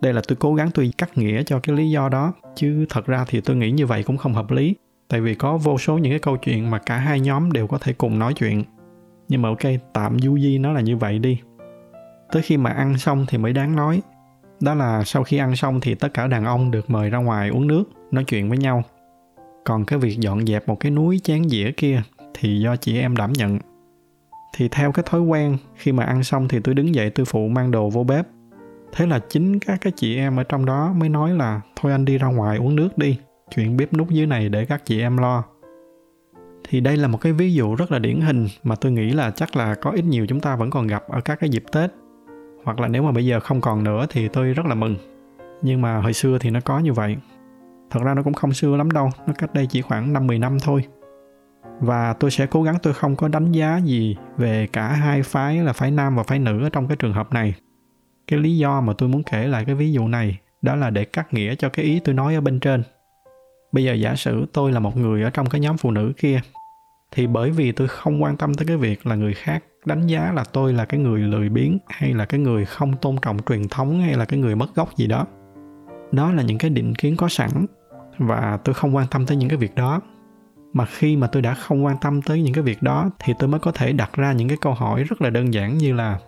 đây 0.01 0.13
là 0.13 0.23
tôi 0.29 0.37
cố 0.37 0.55
gắng 0.55 0.71
tôi 0.75 0.93
cắt 0.99 1.19
nghĩa 1.19 1.43
cho 1.43 1.61
cái 1.61 1.77
lý 1.77 1.91
do 1.91 2.09
đó, 2.09 2.33
chứ 2.55 2.87
thật 2.89 3.07
ra 3.07 3.25
thì 3.29 3.41
tôi 3.41 3.57
nghĩ 3.57 3.71
như 3.71 3.87
vậy 3.87 4.03
cũng 4.03 4.17
không 4.17 4.35
hợp 4.35 4.51
lý. 4.51 4.75
Tại 5.09 5.21
vì 5.21 5.35
có 5.35 5.57
vô 5.57 5.79
số 5.79 5.99
những 5.99 6.13
cái 6.13 6.19
câu 6.19 6.37
chuyện 6.37 6.71
mà 6.71 6.79
cả 6.79 6.97
hai 6.97 7.21
nhóm 7.21 7.53
đều 7.53 7.67
có 7.67 7.79
thể 7.79 7.93
cùng 7.93 8.19
nói 8.19 8.35
chuyện. 8.35 8.65
Nhưng 9.29 9.43
mà 9.43 9.49
ok, 9.49 9.59
tạm 9.93 10.19
du 10.19 10.39
di 10.39 10.59
nó 10.59 10.73
là 10.73 10.81
như 10.81 10.97
vậy 10.97 11.19
đi. 11.19 11.41
Tới 12.33 12.43
khi 12.43 12.57
mà 12.57 12.71
ăn 12.71 12.99
xong 12.99 13.27
thì 13.29 13.39
mới 13.39 13.53
đáng 13.53 13.77
nói. 13.77 14.03
Đó 14.61 14.75
là 14.75 15.05
sau 15.05 15.25
khi 15.25 15.39
ăn 15.39 15.57
xong 15.57 15.81
thì 15.81 15.95
tất 15.95 16.15
cả 16.15 16.27
đàn 16.27 16.45
ông 16.45 16.71
được 16.71 16.91
mời 16.91 17.11
ra 17.11 17.19
ngoài 17.19 17.49
uống 17.49 17.67
nước, 17.67 17.85
nói 18.11 18.25
chuyện 18.25 18.49
với 18.49 18.59
nhau. 18.59 18.83
Còn 19.65 19.85
cái 19.85 19.99
việc 19.99 20.21
dọn 20.21 20.47
dẹp 20.47 20.69
một 20.69 20.81
cái 20.81 20.91
núi 20.91 21.21
chén 21.25 21.49
dĩa 21.49 21.71
kia 21.77 22.03
thì 22.35 22.61
do 22.61 22.77
chị 22.77 22.99
em 22.99 23.17
đảm 23.17 23.33
nhận. 23.33 23.59
Thì 24.57 24.69
theo 24.69 24.93
cái 24.93 25.05
thói 25.09 25.21
quen, 25.21 25.57
khi 25.75 25.93
mà 25.93 26.05
ăn 26.05 26.25
xong 26.25 26.49
thì 26.49 26.59
tôi 26.65 26.75
đứng 26.75 26.95
dậy 26.95 27.11
tôi 27.11 27.27
phụ 27.27 27.49
mang 27.49 27.71
đồ 27.71 27.91
vô 27.91 28.05
bếp 28.05 28.27
thế 28.93 29.07
là 29.07 29.19
chính 29.29 29.59
các 29.59 29.79
cái 29.81 29.93
chị 29.97 30.17
em 30.17 30.37
ở 30.37 30.45
trong 30.45 30.67
đó 30.67 30.93
mới 30.97 31.09
nói 31.09 31.31
là, 31.31 31.61
thôi 31.77 31.93
anh 31.93 32.05
đi 32.05 32.19
ra 32.19 32.29
ngoài 32.29 32.59
uống 32.59 32.77
nước 32.77 32.99
đi, 32.99 33.19
chuyện 33.55 33.77
bếp 33.77 33.93
nút 33.93 34.11
dưới 34.11 34.27
này 34.27 34.49
để 34.49 34.65
các 34.65 34.85
chị 34.85 35.01
em 35.01 35.17
lo. 35.17 35.45
Thì 36.69 36.81
đây 36.81 36.97
là 36.97 37.09
một 37.09 37.19
cái 37.21 37.33
ví 37.33 37.55
dụ 37.55 37.75
rất 37.75 37.93
là 37.93 37.99
điển 37.99 38.21
hình 38.21 38.47
mà 38.63 38.75
tôi 38.75 38.93
nghĩ 38.93 39.11
là 39.11 39.31
chắc 39.31 39.57
là 39.57 39.75
có 39.75 39.91
ít 39.91 40.05
nhiều 40.05 40.27
chúng 40.27 40.41
ta 40.41 40.57
vẫn 40.57 40.71
còn 40.71 40.87
gặp 40.87 41.05
ở 41.09 41.21
các 41.21 41.41
cái 41.41 41.51
dịp 41.51 41.65
tết. 41.73 41.91
Hoặc 42.65 42.81
là 42.81 42.89
nếu 42.89 43.03
mà 43.03 43.13
bây 43.13 43.27
giờ 43.27 43.41
không 43.41 43.61
còn 43.61 43.85
nữa 43.85 44.07
thì 44.11 44.29
tôi 44.29 44.55
rất 44.55 44.67
là 44.67 44.75
mừng. 44.75 44.97
Nhưng 45.63 45.81
mà 45.81 46.01
hồi 46.01 46.13
xưa 46.13 46.39
thì 46.39 46.51
nó 46.51 46.61
có 46.61 46.79
như 46.79 46.93
vậy. 46.93 47.17
Thật 47.91 48.01
ra 48.05 48.15
nó 48.15 48.23
cũng 48.23 48.35
không 48.35 48.53
xưa 48.53 48.77
lắm 48.77 48.91
đâu, 48.91 49.11
nó 49.27 49.33
cách 49.39 49.55
đây 49.55 49.67
chỉ 49.67 49.83
khoảng 49.83 50.13
năm 50.13 50.27
10 50.27 50.39
năm 50.39 50.59
thôi. 50.63 50.85
Và 51.81 52.13
tôi 52.13 52.31
sẽ 52.31 52.47
cố 52.47 52.63
gắng 52.63 52.77
tôi 52.83 52.95
không 52.95 53.17
có 53.17 53.29
đánh 53.29 53.53
giá 53.53 53.77
gì 53.77 54.17
về 54.37 54.67
cả 54.73 54.89
hai 54.89 55.23
phái 55.23 55.59
là 55.59 55.73
phái 55.73 55.91
nam 55.91 56.17
và 56.17 56.23
phái 56.23 56.39
nữ 56.39 56.63
ở 56.63 56.71
trong 56.71 56.89
cái 56.89 56.97
trường 56.97 57.13
hợp 57.13 57.33
này 57.33 57.55
cái 58.29 58.39
lý 58.39 58.59
do 58.59 58.81
mà 58.81 58.93
tôi 58.99 59.09
muốn 59.09 59.23
kể 59.23 59.47
lại 59.47 59.65
cái 59.65 59.75
ví 59.75 59.93
dụ 59.93 60.09
này 60.09 60.39
đó 60.63 60.75
là 60.75 60.91
để 60.91 61.05
cắt 61.05 61.35
nghĩa 61.35 61.55
cho 61.55 61.69
cái 61.69 61.85
ý 61.85 62.01
tôi 62.05 62.15
nói 62.15 62.35
ở 62.35 62.41
bên 62.41 62.61
trên. 62.61 62.83
Bây 63.73 63.85
giờ 63.85 63.93
giả 63.93 64.17
sử 64.17 64.47
tôi 64.53 64.73
là 64.73 64.81
một 64.81 64.97
người 64.97 65.23
ở 65.23 65.31
trong 65.31 65.49
cái 65.49 65.61
nhóm 65.61 65.77
phụ 65.77 65.91
nữ 65.91 66.13
kia, 66.17 66.41
thì 67.13 67.27
bởi 67.27 67.51
vì 67.51 67.73
tôi 67.73 67.89
không 67.89 68.23
quan 68.23 68.37
tâm 68.37 68.55
tới 68.55 68.67
cái 68.67 68.77
việc 68.77 69.07
là 69.07 69.15
người 69.15 69.35
khác 69.35 69.65
đánh 69.85 70.07
giá 70.07 70.33
là 70.33 70.45
tôi 70.53 70.73
là 70.73 70.85
cái 70.85 71.01
người 71.01 71.21
lười 71.21 71.49
biếng 71.49 71.79
hay 71.89 72.15
là 72.15 72.25
cái 72.25 72.41
người 72.41 72.65
không 72.65 72.97
tôn 72.97 73.17
trọng 73.23 73.39
truyền 73.49 73.69
thống 73.69 74.01
hay 74.01 74.15
là 74.15 74.25
cái 74.25 74.41
người 74.41 74.57
mất 74.57 74.75
gốc 74.75 74.97
gì 74.97 75.07
đó. 75.07 75.27
Đó 76.13 76.33
là 76.33 76.43
những 76.43 76.59
cái 76.59 76.71
định 76.71 76.95
kiến 76.95 77.17
có 77.17 77.29
sẵn 77.29 77.51
và 78.19 78.59
tôi 78.65 78.75
không 78.75 78.97
quan 78.97 79.07
tâm 79.11 79.27
tới 79.27 79.37
những 79.37 79.49
cái 79.49 79.59
việc 79.59 79.75
đó. 79.75 80.01
Mà 80.73 80.87
khi 80.87 81.17
mà 81.17 81.27
tôi 81.27 81.43
đã 81.43 81.55
không 81.55 81.85
quan 81.85 81.97
tâm 82.01 82.23
tới 82.23 82.43
những 82.43 82.55
cái 82.55 82.63
việc 82.63 82.83
đó 82.83 83.11
thì 83.19 83.33
tôi 83.39 83.49
mới 83.49 83.61
có 83.61 83.73
thể 83.73 83.93
đặt 83.93 84.11
ra 84.17 84.33
những 84.33 84.49
cái 84.49 84.59
câu 84.61 84.75
hỏi 84.75 85.05
rất 85.05 85.23
là 85.23 85.31
đơn 85.31 85.55
giản 85.55 85.79
như 85.79 85.95
là 85.95 86.19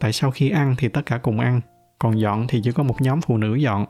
tại 0.00 0.12
sao 0.12 0.30
khi 0.30 0.50
ăn 0.50 0.74
thì 0.78 0.88
tất 0.88 1.06
cả 1.06 1.18
cùng 1.18 1.40
ăn, 1.40 1.60
còn 1.98 2.20
dọn 2.20 2.46
thì 2.48 2.60
chỉ 2.64 2.72
có 2.72 2.82
một 2.82 3.02
nhóm 3.02 3.20
phụ 3.20 3.36
nữ 3.36 3.54
dọn? 3.54 3.86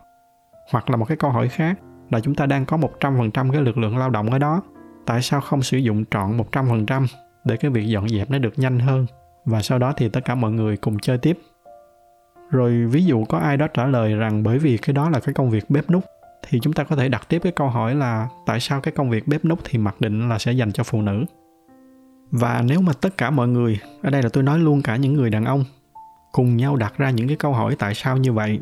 Hoặc 0.72 0.90
là 0.90 0.96
một 0.96 1.04
cái 1.04 1.16
câu 1.16 1.30
hỏi 1.30 1.48
khác, 1.48 1.78
là 2.10 2.20
chúng 2.20 2.34
ta 2.34 2.46
đang 2.46 2.66
có 2.66 2.76
100% 2.76 3.52
cái 3.52 3.62
lực 3.62 3.78
lượng 3.78 3.98
lao 3.98 4.10
động 4.10 4.30
ở 4.30 4.38
đó, 4.38 4.62
tại 5.06 5.22
sao 5.22 5.40
không 5.40 5.62
sử 5.62 5.78
dụng 5.78 6.04
trọn 6.10 6.36
100% 6.52 7.06
để 7.44 7.56
cái 7.56 7.70
việc 7.70 7.86
dọn 7.86 8.08
dẹp 8.08 8.30
nó 8.30 8.38
được 8.38 8.58
nhanh 8.58 8.78
hơn? 8.78 9.06
Và 9.44 9.62
sau 9.62 9.78
đó 9.78 9.92
thì 9.96 10.08
tất 10.08 10.24
cả 10.24 10.34
mọi 10.34 10.52
người 10.52 10.76
cùng 10.76 10.98
chơi 10.98 11.18
tiếp. 11.18 11.38
Rồi 12.50 12.86
ví 12.86 13.04
dụ 13.04 13.24
có 13.24 13.38
ai 13.38 13.56
đó 13.56 13.66
trả 13.66 13.86
lời 13.86 14.14
rằng 14.14 14.42
bởi 14.42 14.58
vì 14.58 14.78
cái 14.78 14.94
đó 14.94 15.10
là 15.10 15.20
cái 15.20 15.34
công 15.34 15.50
việc 15.50 15.70
bếp 15.70 15.90
nút 15.90 16.04
thì 16.48 16.60
chúng 16.60 16.72
ta 16.72 16.84
có 16.84 16.96
thể 16.96 17.08
đặt 17.08 17.28
tiếp 17.28 17.38
cái 17.42 17.52
câu 17.52 17.68
hỏi 17.68 17.94
là 17.94 18.28
tại 18.46 18.60
sao 18.60 18.80
cái 18.80 18.92
công 18.92 19.10
việc 19.10 19.28
bếp 19.28 19.44
nút 19.44 19.58
thì 19.64 19.78
mặc 19.78 20.00
định 20.00 20.28
là 20.28 20.38
sẽ 20.38 20.52
dành 20.52 20.72
cho 20.72 20.84
phụ 20.84 21.02
nữ? 21.02 21.24
Và 22.30 22.62
nếu 22.66 22.80
mà 22.80 22.92
tất 23.00 23.16
cả 23.16 23.30
mọi 23.30 23.48
người, 23.48 23.80
ở 24.02 24.10
đây 24.10 24.22
là 24.22 24.28
tôi 24.28 24.42
nói 24.42 24.58
luôn 24.58 24.82
cả 24.82 24.96
những 24.96 25.14
người 25.14 25.30
đàn 25.30 25.44
ông 25.44 25.64
cùng 26.36 26.56
nhau 26.56 26.76
đặt 26.76 26.94
ra 26.98 27.10
những 27.10 27.28
cái 27.28 27.36
câu 27.36 27.52
hỏi 27.52 27.76
tại 27.78 27.94
sao 27.94 28.16
như 28.16 28.32
vậy, 28.32 28.60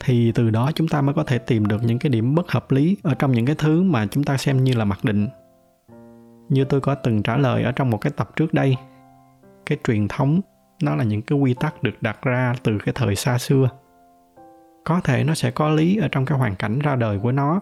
thì 0.00 0.32
từ 0.32 0.50
đó 0.50 0.70
chúng 0.74 0.88
ta 0.88 1.00
mới 1.00 1.14
có 1.14 1.24
thể 1.24 1.38
tìm 1.38 1.66
được 1.66 1.82
những 1.82 1.98
cái 1.98 2.10
điểm 2.10 2.34
bất 2.34 2.50
hợp 2.50 2.70
lý 2.70 2.96
ở 3.02 3.14
trong 3.14 3.32
những 3.32 3.46
cái 3.46 3.56
thứ 3.58 3.82
mà 3.82 4.06
chúng 4.06 4.24
ta 4.24 4.36
xem 4.36 4.64
như 4.64 4.72
là 4.72 4.84
mặc 4.84 4.98
định. 5.02 5.28
Như 6.48 6.64
tôi 6.64 6.80
có 6.80 6.94
từng 6.94 7.22
trả 7.22 7.36
lời 7.36 7.62
ở 7.62 7.72
trong 7.72 7.90
một 7.90 7.98
cái 7.98 8.12
tập 8.16 8.30
trước 8.36 8.54
đây, 8.54 8.76
cái 9.66 9.78
truyền 9.84 10.08
thống, 10.08 10.40
nó 10.82 10.96
là 10.96 11.04
những 11.04 11.22
cái 11.22 11.38
quy 11.38 11.54
tắc 11.54 11.82
được 11.82 12.02
đặt 12.02 12.22
ra 12.22 12.54
từ 12.62 12.78
cái 12.84 12.92
thời 12.94 13.16
xa 13.16 13.38
xưa. 13.38 13.68
Có 14.84 15.00
thể 15.00 15.24
nó 15.24 15.34
sẽ 15.34 15.50
có 15.50 15.68
lý 15.68 15.96
ở 15.96 16.08
trong 16.08 16.24
cái 16.24 16.38
hoàn 16.38 16.54
cảnh 16.54 16.78
ra 16.78 16.96
đời 16.96 17.18
của 17.18 17.32
nó, 17.32 17.60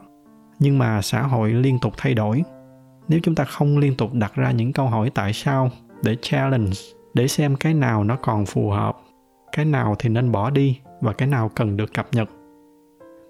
nhưng 0.58 0.78
mà 0.78 1.02
xã 1.02 1.22
hội 1.22 1.52
liên 1.52 1.78
tục 1.78 1.92
thay 1.96 2.14
đổi. 2.14 2.42
Nếu 3.08 3.20
chúng 3.22 3.34
ta 3.34 3.44
không 3.44 3.78
liên 3.78 3.96
tục 3.96 4.14
đặt 4.14 4.34
ra 4.34 4.50
những 4.50 4.72
câu 4.72 4.86
hỏi 4.86 5.10
tại 5.14 5.32
sao 5.32 5.70
để 6.04 6.16
challenge, 6.22 6.72
để 7.14 7.28
xem 7.28 7.56
cái 7.56 7.74
nào 7.74 8.04
nó 8.04 8.16
còn 8.16 8.46
phù 8.46 8.70
hợp 8.70 9.01
cái 9.52 9.64
nào 9.64 9.96
thì 9.98 10.08
nên 10.08 10.32
bỏ 10.32 10.50
đi 10.50 10.78
và 11.00 11.12
cái 11.12 11.28
nào 11.28 11.50
cần 11.54 11.76
được 11.76 11.94
cập 11.94 12.06
nhật. 12.12 12.28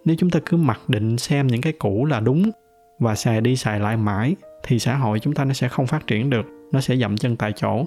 Nếu 0.04 0.16
chúng 0.18 0.30
ta 0.30 0.40
cứ 0.46 0.56
mặc 0.56 0.80
định 0.88 1.18
xem 1.18 1.46
những 1.46 1.60
cái 1.60 1.72
cũ 1.72 2.04
là 2.04 2.20
đúng 2.20 2.50
và 2.98 3.14
xài 3.14 3.40
đi 3.40 3.56
xài 3.56 3.80
lại 3.80 3.96
mãi, 3.96 4.36
thì 4.62 4.78
xã 4.78 4.96
hội 4.96 5.18
chúng 5.18 5.34
ta 5.34 5.44
nó 5.44 5.52
sẽ 5.52 5.68
không 5.68 5.86
phát 5.86 6.06
triển 6.06 6.30
được, 6.30 6.46
nó 6.72 6.80
sẽ 6.80 6.96
dậm 6.96 7.16
chân 7.16 7.36
tại 7.36 7.52
chỗ. 7.56 7.84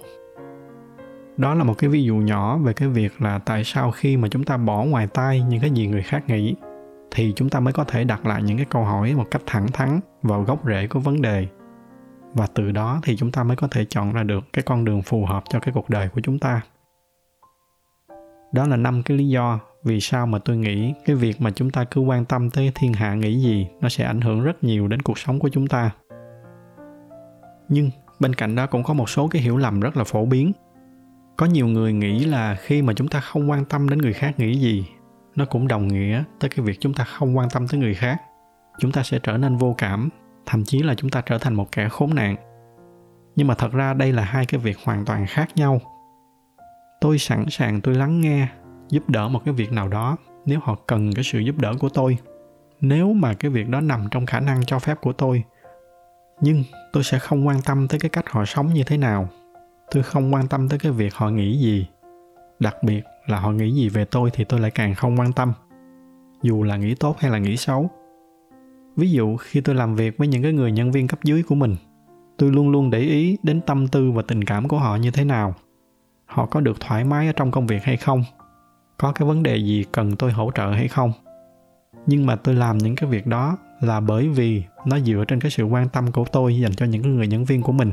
Đó 1.37 1.53
là 1.53 1.63
một 1.63 1.73
cái 1.77 1.89
ví 1.89 2.03
dụ 2.03 2.15
nhỏ 2.15 2.57
về 2.57 2.73
cái 2.73 2.87
việc 2.87 3.21
là 3.21 3.39
tại 3.39 3.63
sao 3.63 3.91
khi 3.91 4.17
mà 4.17 4.27
chúng 4.27 4.43
ta 4.43 4.57
bỏ 4.57 4.83
ngoài 4.83 5.07
tai 5.07 5.41
những 5.41 5.61
cái 5.61 5.69
gì 5.69 5.87
người 5.87 6.03
khác 6.03 6.23
nghĩ, 6.27 6.55
thì 7.11 7.33
chúng 7.35 7.49
ta 7.49 7.59
mới 7.59 7.73
có 7.73 7.83
thể 7.83 8.03
đặt 8.03 8.25
lại 8.25 8.43
những 8.43 8.57
cái 8.57 8.65
câu 8.69 8.83
hỏi 8.83 9.13
một 9.13 9.25
cách 9.31 9.41
thẳng 9.45 9.67
thắn 9.67 9.99
vào 10.21 10.43
gốc 10.43 10.59
rễ 10.67 10.87
của 10.87 10.99
vấn 10.99 11.21
đề. 11.21 11.47
Và 12.33 12.47
từ 12.53 12.71
đó 12.71 12.99
thì 13.03 13.17
chúng 13.17 13.31
ta 13.31 13.43
mới 13.43 13.57
có 13.57 13.67
thể 13.71 13.85
chọn 13.85 14.13
ra 14.13 14.23
được 14.23 14.43
cái 14.53 14.63
con 14.63 14.85
đường 14.85 15.01
phù 15.01 15.25
hợp 15.25 15.43
cho 15.49 15.59
cái 15.59 15.73
cuộc 15.73 15.89
đời 15.89 16.09
của 16.09 16.21
chúng 16.21 16.39
ta 16.39 16.61
đó 18.55 18.67
là 18.67 18.75
năm 18.75 19.03
cái 19.03 19.17
lý 19.17 19.27
do 19.27 19.59
vì 19.83 19.99
sao 19.99 20.27
mà 20.27 20.39
tôi 20.39 20.57
nghĩ 20.57 20.93
cái 21.05 21.15
việc 21.15 21.41
mà 21.41 21.51
chúng 21.51 21.71
ta 21.71 21.83
cứ 21.83 22.01
quan 22.01 22.25
tâm 22.25 22.49
tới 22.49 22.71
thiên 22.75 22.93
hạ 22.93 23.13
nghĩ 23.15 23.41
gì 23.41 23.67
nó 23.81 23.89
sẽ 23.89 24.03
ảnh 24.03 24.21
hưởng 24.21 24.43
rất 24.43 24.63
nhiều 24.63 24.87
đến 24.87 25.01
cuộc 25.01 25.19
sống 25.19 25.39
của 25.39 25.49
chúng 25.49 25.67
ta. 25.67 25.91
Nhưng 27.69 27.89
bên 28.19 28.35
cạnh 28.35 28.55
đó 28.55 28.67
cũng 28.67 28.83
có 28.83 28.93
một 28.93 29.09
số 29.09 29.27
cái 29.27 29.41
hiểu 29.41 29.57
lầm 29.57 29.79
rất 29.79 29.97
là 29.97 30.03
phổ 30.03 30.25
biến. 30.25 30.51
Có 31.37 31.45
nhiều 31.45 31.67
người 31.67 31.93
nghĩ 31.93 32.25
là 32.25 32.55
khi 32.55 32.81
mà 32.81 32.93
chúng 32.93 33.07
ta 33.07 33.19
không 33.19 33.49
quan 33.49 33.65
tâm 33.65 33.89
đến 33.89 33.99
người 33.99 34.13
khác 34.13 34.39
nghĩ 34.39 34.59
gì, 34.59 34.85
nó 35.35 35.45
cũng 35.45 35.67
đồng 35.67 35.87
nghĩa 35.87 36.23
tới 36.39 36.49
cái 36.49 36.65
việc 36.65 36.77
chúng 36.79 36.93
ta 36.93 37.03
không 37.03 37.37
quan 37.37 37.49
tâm 37.49 37.67
tới 37.67 37.79
người 37.79 37.93
khác. 37.93 38.21
Chúng 38.79 38.91
ta 38.91 39.03
sẽ 39.03 39.19
trở 39.23 39.37
nên 39.37 39.57
vô 39.57 39.75
cảm, 39.77 40.09
thậm 40.45 40.63
chí 40.63 40.79
là 40.79 40.95
chúng 40.95 41.09
ta 41.09 41.21
trở 41.21 41.37
thành 41.37 41.53
một 41.53 41.71
kẻ 41.71 41.89
khốn 41.89 42.15
nạn. 42.15 42.35
Nhưng 43.35 43.47
mà 43.47 43.55
thật 43.55 43.71
ra 43.71 43.93
đây 43.93 44.13
là 44.13 44.23
hai 44.23 44.45
cái 44.45 44.59
việc 44.59 44.77
hoàn 44.83 45.05
toàn 45.05 45.25
khác 45.27 45.49
nhau 45.55 45.81
tôi 47.01 47.17
sẵn 47.17 47.45
sàng 47.49 47.81
tôi 47.81 47.95
lắng 47.95 48.21
nghe, 48.21 48.47
giúp 48.89 49.09
đỡ 49.09 49.27
một 49.27 49.41
cái 49.45 49.53
việc 49.53 49.71
nào 49.71 49.87
đó, 49.87 50.17
nếu 50.45 50.59
họ 50.63 50.75
cần 50.87 51.13
cái 51.13 51.23
sự 51.23 51.39
giúp 51.39 51.57
đỡ 51.57 51.73
của 51.79 51.89
tôi. 51.89 52.17
Nếu 52.81 53.13
mà 53.13 53.33
cái 53.33 53.51
việc 53.51 53.69
đó 53.69 53.81
nằm 53.81 54.07
trong 54.11 54.25
khả 54.25 54.39
năng 54.39 54.65
cho 54.65 54.79
phép 54.79 55.01
của 55.01 55.13
tôi, 55.13 55.43
nhưng 56.41 56.63
tôi 56.93 57.03
sẽ 57.03 57.19
không 57.19 57.47
quan 57.47 57.61
tâm 57.65 57.87
tới 57.87 57.99
cái 57.99 58.09
cách 58.09 58.29
họ 58.29 58.45
sống 58.45 58.73
như 58.73 58.83
thế 58.83 58.97
nào. 58.97 59.29
Tôi 59.91 60.03
không 60.03 60.33
quan 60.33 60.47
tâm 60.47 60.69
tới 60.69 60.79
cái 60.79 60.91
việc 60.91 61.15
họ 61.15 61.29
nghĩ 61.29 61.57
gì. 61.57 61.87
Đặc 62.59 62.83
biệt 62.83 63.01
là 63.27 63.39
họ 63.39 63.51
nghĩ 63.51 63.71
gì 63.71 63.89
về 63.89 64.05
tôi 64.05 64.29
thì 64.33 64.43
tôi 64.43 64.59
lại 64.59 64.71
càng 64.71 64.95
không 64.95 65.19
quan 65.19 65.33
tâm, 65.33 65.53
dù 66.41 66.63
là 66.63 66.77
nghĩ 66.77 66.95
tốt 66.95 67.15
hay 67.19 67.31
là 67.31 67.37
nghĩ 67.37 67.57
xấu. 67.57 67.89
Ví 68.95 69.11
dụ 69.11 69.37
khi 69.37 69.61
tôi 69.61 69.75
làm 69.75 69.95
việc 69.95 70.17
với 70.17 70.27
những 70.27 70.43
cái 70.43 70.53
người 70.53 70.71
nhân 70.71 70.91
viên 70.91 71.07
cấp 71.07 71.19
dưới 71.23 71.43
của 71.43 71.55
mình, 71.55 71.75
tôi 72.37 72.51
luôn 72.51 72.69
luôn 72.69 72.89
để 72.89 72.99
ý 72.99 73.37
đến 73.43 73.61
tâm 73.61 73.87
tư 73.87 74.11
và 74.11 74.21
tình 74.27 74.43
cảm 74.43 74.67
của 74.67 74.77
họ 74.77 74.95
như 74.95 75.11
thế 75.11 75.25
nào 75.25 75.55
họ 76.25 76.45
có 76.45 76.59
được 76.59 76.79
thoải 76.79 77.03
mái 77.03 77.27
ở 77.27 77.33
trong 77.35 77.51
công 77.51 77.67
việc 77.67 77.83
hay 77.83 77.97
không? 77.97 78.23
Có 78.97 79.11
cái 79.11 79.27
vấn 79.27 79.43
đề 79.43 79.57
gì 79.57 79.85
cần 79.91 80.15
tôi 80.15 80.31
hỗ 80.31 80.51
trợ 80.55 80.71
hay 80.71 80.87
không? 80.87 81.11
Nhưng 82.05 82.25
mà 82.25 82.35
tôi 82.35 82.55
làm 82.55 82.77
những 82.77 82.95
cái 82.95 83.09
việc 83.09 83.27
đó 83.27 83.57
là 83.81 83.99
bởi 83.99 84.29
vì 84.29 84.63
nó 84.85 84.99
dựa 84.99 85.23
trên 85.27 85.39
cái 85.39 85.51
sự 85.51 85.63
quan 85.63 85.89
tâm 85.89 86.11
của 86.11 86.25
tôi 86.31 86.59
dành 86.59 86.75
cho 86.75 86.85
những 86.85 87.15
người 87.15 87.27
nhân 87.27 87.45
viên 87.45 87.61
của 87.61 87.71
mình. 87.71 87.91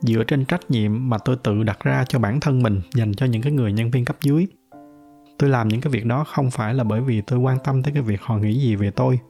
Dựa 0.00 0.24
trên 0.24 0.44
trách 0.44 0.70
nhiệm 0.70 1.10
mà 1.10 1.18
tôi 1.18 1.36
tự 1.42 1.62
đặt 1.62 1.78
ra 1.84 2.04
cho 2.08 2.18
bản 2.18 2.40
thân 2.40 2.62
mình 2.62 2.80
dành 2.94 3.14
cho 3.14 3.26
những 3.26 3.42
cái 3.42 3.52
người 3.52 3.72
nhân 3.72 3.90
viên 3.90 4.04
cấp 4.04 4.16
dưới. 4.22 4.46
Tôi 5.38 5.50
làm 5.50 5.68
những 5.68 5.80
cái 5.80 5.92
việc 5.92 6.06
đó 6.06 6.24
không 6.24 6.50
phải 6.50 6.74
là 6.74 6.84
bởi 6.84 7.00
vì 7.00 7.20
tôi 7.20 7.38
quan 7.38 7.58
tâm 7.64 7.82
tới 7.82 7.92
cái 7.94 8.02
việc 8.02 8.22
họ 8.22 8.38
nghĩ 8.38 8.54
gì 8.54 8.76
về 8.76 8.90
tôi. 8.90 9.20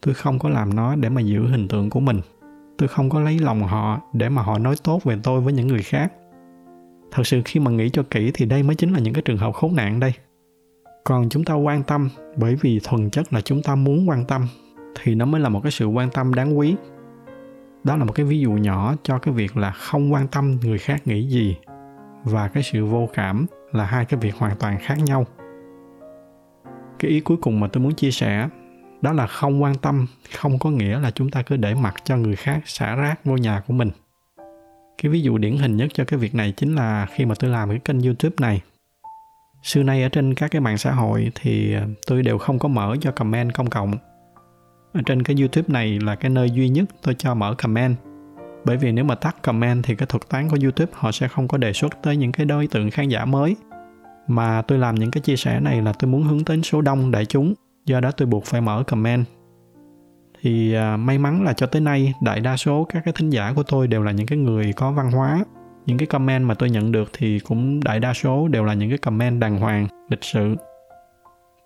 Tôi 0.00 0.14
không 0.14 0.38
có 0.38 0.48
làm 0.48 0.74
nó 0.74 0.96
để 0.96 1.08
mà 1.08 1.20
giữ 1.20 1.46
hình 1.46 1.68
tượng 1.68 1.90
của 1.90 2.00
mình. 2.00 2.20
Tôi 2.78 2.88
không 2.88 3.10
có 3.10 3.20
lấy 3.20 3.38
lòng 3.38 3.62
họ 3.62 4.00
để 4.12 4.28
mà 4.28 4.42
họ 4.42 4.58
nói 4.58 4.74
tốt 4.84 5.04
về 5.04 5.18
tôi 5.22 5.40
với 5.40 5.52
những 5.52 5.66
người 5.66 5.82
khác 5.82 6.12
thật 7.10 7.26
sự 7.26 7.42
khi 7.44 7.60
mà 7.60 7.70
nghĩ 7.70 7.90
cho 7.90 8.02
kỹ 8.10 8.30
thì 8.34 8.46
đây 8.46 8.62
mới 8.62 8.76
chính 8.76 8.92
là 8.92 8.98
những 8.98 9.14
cái 9.14 9.22
trường 9.22 9.38
hợp 9.38 9.54
khốn 9.54 9.76
nạn 9.76 10.00
đây. 10.00 10.12
Còn 11.04 11.28
chúng 11.28 11.44
ta 11.44 11.54
quan 11.54 11.82
tâm, 11.82 12.08
bởi 12.36 12.54
vì 12.54 12.80
thuần 12.84 13.10
chất 13.10 13.32
là 13.32 13.40
chúng 13.40 13.62
ta 13.62 13.74
muốn 13.74 14.08
quan 14.08 14.24
tâm, 14.24 14.46
thì 15.02 15.14
nó 15.14 15.24
mới 15.24 15.40
là 15.40 15.48
một 15.48 15.60
cái 15.62 15.72
sự 15.72 15.86
quan 15.86 16.10
tâm 16.10 16.34
đáng 16.34 16.58
quý. 16.58 16.76
Đó 17.84 17.96
là 17.96 18.04
một 18.04 18.12
cái 18.12 18.26
ví 18.26 18.40
dụ 18.40 18.50
nhỏ 18.50 18.94
cho 19.02 19.18
cái 19.18 19.34
việc 19.34 19.56
là 19.56 19.70
không 19.70 20.12
quan 20.12 20.28
tâm 20.28 20.58
người 20.62 20.78
khác 20.78 21.06
nghĩ 21.06 21.28
gì, 21.28 21.56
và 22.24 22.48
cái 22.48 22.62
sự 22.62 22.84
vô 22.84 23.08
cảm 23.14 23.46
là 23.72 23.84
hai 23.84 24.04
cái 24.04 24.20
việc 24.20 24.34
hoàn 24.36 24.56
toàn 24.58 24.78
khác 24.80 24.98
nhau. 24.98 25.26
Cái 26.98 27.10
ý 27.10 27.20
cuối 27.20 27.36
cùng 27.36 27.60
mà 27.60 27.68
tôi 27.68 27.82
muốn 27.82 27.94
chia 27.94 28.10
sẻ, 28.10 28.48
đó 29.00 29.12
là 29.12 29.26
không 29.26 29.62
quan 29.62 29.74
tâm 29.74 30.06
không 30.36 30.58
có 30.58 30.70
nghĩa 30.70 30.98
là 30.98 31.10
chúng 31.10 31.30
ta 31.30 31.42
cứ 31.42 31.56
để 31.56 31.74
mặc 31.74 31.94
cho 32.04 32.16
người 32.16 32.36
khác 32.36 32.60
xả 32.64 32.94
rác 32.94 33.24
vô 33.24 33.36
nhà 33.36 33.62
của 33.66 33.72
mình 33.72 33.90
cái 35.02 35.12
ví 35.12 35.20
dụ 35.20 35.38
điển 35.38 35.56
hình 35.56 35.76
nhất 35.76 35.90
cho 35.94 36.04
cái 36.04 36.18
việc 36.18 36.34
này 36.34 36.52
chính 36.56 36.74
là 36.74 37.06
khi 37.06 37.24
mà 37.24 37.34
tôi 37.34 37.50
làm 37.50 37.68
cái 37.68 37.78
kênh 37.78 38.02
youtube 38.02 38.34
này. 38.40 38.60
Xưa 39.62 39.82
nay 39.82 40.02
ở 40.02 40.08
trên 40.08 40.34
các 40.34 40.50
cái 40.50 40.60
mạng 40.60 40.78
xã 40.78 40.92
hội 40.92 41.32
thì 41.34 41.74
ờ, 41.74 41.86
tôi 42.06 42.22
đều 42.22 42.38
không 42.38 42.58
có 42.58 42.68
mở 42.68 42.96
cho 43.00 43.10
comment 43.10 43.54
công 43.54 43.70
cộng. 43.70 43.92
Ở 44.92 45.00
trên 45.06 45.22
cái 45.22 45.36
youtube 45.40 45.68
này 45.68 45.98
là 46.00 46.14
cái 46.14 46.30
nơi 46.30 46.50
duy 46.50 46.68
nhất 46.68 46.84
tôi 47.02 47.14
cho 47.18 47.34
mở 47.34 47.54
comment. 47.54 47.96
Bởi 48.64 48.76
vì 48.76 48.92
nếu 48.92 49.04
mà 49.04 49.14
tắt 49.14 49.42
comment 49.42 49.84
thì 49.84 49.94
cái 49.94 50.06
thuật 50.06 50.28
toán 50.28 50.48
của 50.48 50.58
youtube 50.62 50.92
họ 50.94 51.12
sẽ 51.12 51.28
không 51.28 51.48
có 51.48 51.58
đề 51.58 51.72
xuất 51.72 52.02
tới 52.02 52.16
những 52.16 52.32
cái 52.32 52.46
đối 52.46 52.66
tượng 52.66 52.90
khán 52.90 53.08
giả 53.08 53.24
mới. 53.24 53.56
Mà 54.26 54.62
tôi 54.62 54.78
làm 54.78 54.94
những 54.94 55.10
cái 55.10 55.20
chia 55.20 55.36
sẻ 55.36 55.60
này 55.60 55.82
là 55.82 55.92
tôi 55.92 56.10
muốn 56.10 56.22
hướng 56.22 56.44
đến 56.46 56.62
số 56.62 56.80
đông 56.80 57.10
đại 57.10 57.26
chúng, 57.26 57.54
do 57.86 58.00
đó 58.00 58.10
tôi 58.10 58.26
buộc 58.26 58.44
phải 58.44 58.60
mở 58.60 58.82
comment 58.86 59.24
thì 60.42 60.74
à, 60.74 60.96
may 60.96 61.18
mắn 61.18 61.44
là 61.44 61.52
cho 61.52 61.66
tới 61.66 61.82
nay 61.82 62.14
đại 62.20 62.40
đa 62.40 62.56
số 62.56 62.84
các 62.84 63.02
cái 63.04 63.14
thính 63.16 63.30
giả 63.30 63.52
của 63.56 63.62
tôi 63.62 63.86
đều 63.86 64.02
là 64.02 64.12
những 64.12 64.26
cái 64.26 64.38
người 64.38 64.72
có 64.72 64.92
văn 64.92 65.10
hóa. 65.10 65.44
Những 65.86 65.98
cái 65.98 66.06
comment 66.06 66.44
mà 66.44 66.54
tôi 66.54 66.70
nhận 66.70 66.92
được 66.92 67.10
thì 67.12 67.38
cũng 67.38 67.84
đại 67.84 68.00
đa 68.00 68.14
số 68.14 68.48
đều 68.48 68.64
là 68.64 68.74
những 68.74 68.88
cái 68.88 68.98
comment 68.98 69.40
đàng 69.40 69.58
hoàng 69.58 69.86
lịch 70.08 70.24
sự. 70.24 70.56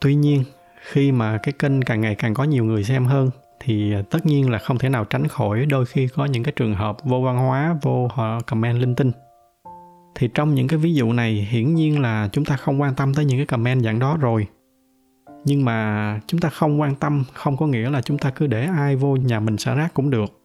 Tuy 0.01 0.15
nhiên 0.15 0.45
khi 0.81 1.13
mà 1.13 1.39
cái 1.43 1.53
kênh 1.59 1.83
càng 1.83 2.01
ngày 2.01 2.15
càng 2.15 2.35
có 2.35 2.45
nhiều 2.45 2.65
người 2.65 2.85
xem 2.85 3.05
hơn 3.05 3.31
thì 3.61 3.95
à, 3.95 4.03
tất 4.11 4.27
nhiên 4.27 4.51
là 4.51 4.59
không 4.59 4.79
thể 4.79 4.89
nào 4.89 5.05
tránh 5.05 5.29
khỏi 5.29 5.67
đôi 5.67 5.87
khi 5.87 6.09
có 6.09 6.25
những 6.25 6.43
cái 6.43 6.53
trường 6.57 6.75
hợp 6.75 6.97
vô 7.05 7.21
văn 7.21 7.39
hóa 7.39 7.77
vô 7.83 8.09
họ 8.15 8.41
comment 8.41 8.79
linh 8.81 8.95
tinh. 8.95 9.13
Thì 10.15 10.29
trong 10.35 10.55
những 10.55 10.69
cái 10.69 10.79
ví 10.79 10.95
dụ 10.95 11.13
này 11.13 11.33
hiển 11.51 11.75
nhiên 11.75 12.01
là 12.01 12.29
chúng 12.33 12.45
ta 12.45 12.57
không 12.57 12.81
quan 12.81 12.95
tâm 12.95 13.15
tới 13.15 13.25
những 13.25 13.39
cái 13.39 13.47
comment 13.47 13.83
dạng 13.83 13.99
đó 13.99 14.17
rồi 14.21 14.47
nhưng 15.45 15.65
mà 15.65 16.21
chúng 16.27 16.41
ta 16.41 16.49
không 16.49 16.81
quan 16.81 16.95
tâm, 16.95 17.25
không 17.33 17.57
có 17.57 17.67
nghĩa 17.67 17.91
là 17.91 18.03
chúng 18.03 18.19
ta 18.19 18.31
cứ 18.31 18.47
để 18.47 18.67
ai 18.67 18.97
vô 18.97 19.17
nhà 19.17 19.41
mình 19.41 19.59
xả 19.59 19.75
rác 19.75 19.95
cũng 19.95 20.11
được. 20.11 20.41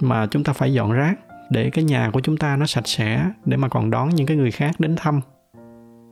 Mà 0.00 0.26
chúng 0.26 0.44
ta 0.44 0.52
phải 0.52 0.72
dọn 0.72 0.92
rác 0.92 1.14
để 1.50 1.70
cái 1.70 1.84
nhà 1.84 2.10
của 2.12 2.20
chúng 2.20 2.36
ta 2.36 2.56
nó 2.56 2.66
sạch 2.66 2.86
sẽ, 2.86 3.30
để 3.44 3.56
mà 3.56 3.68
còn 3.68 3.90
đón 3.90 4.08
những 4.08 4.26
cái 4.26 4.36
người 4.36 4.50
khác 4.50 4.74
đến 4.78 4.96
thăm. 4.96 5.20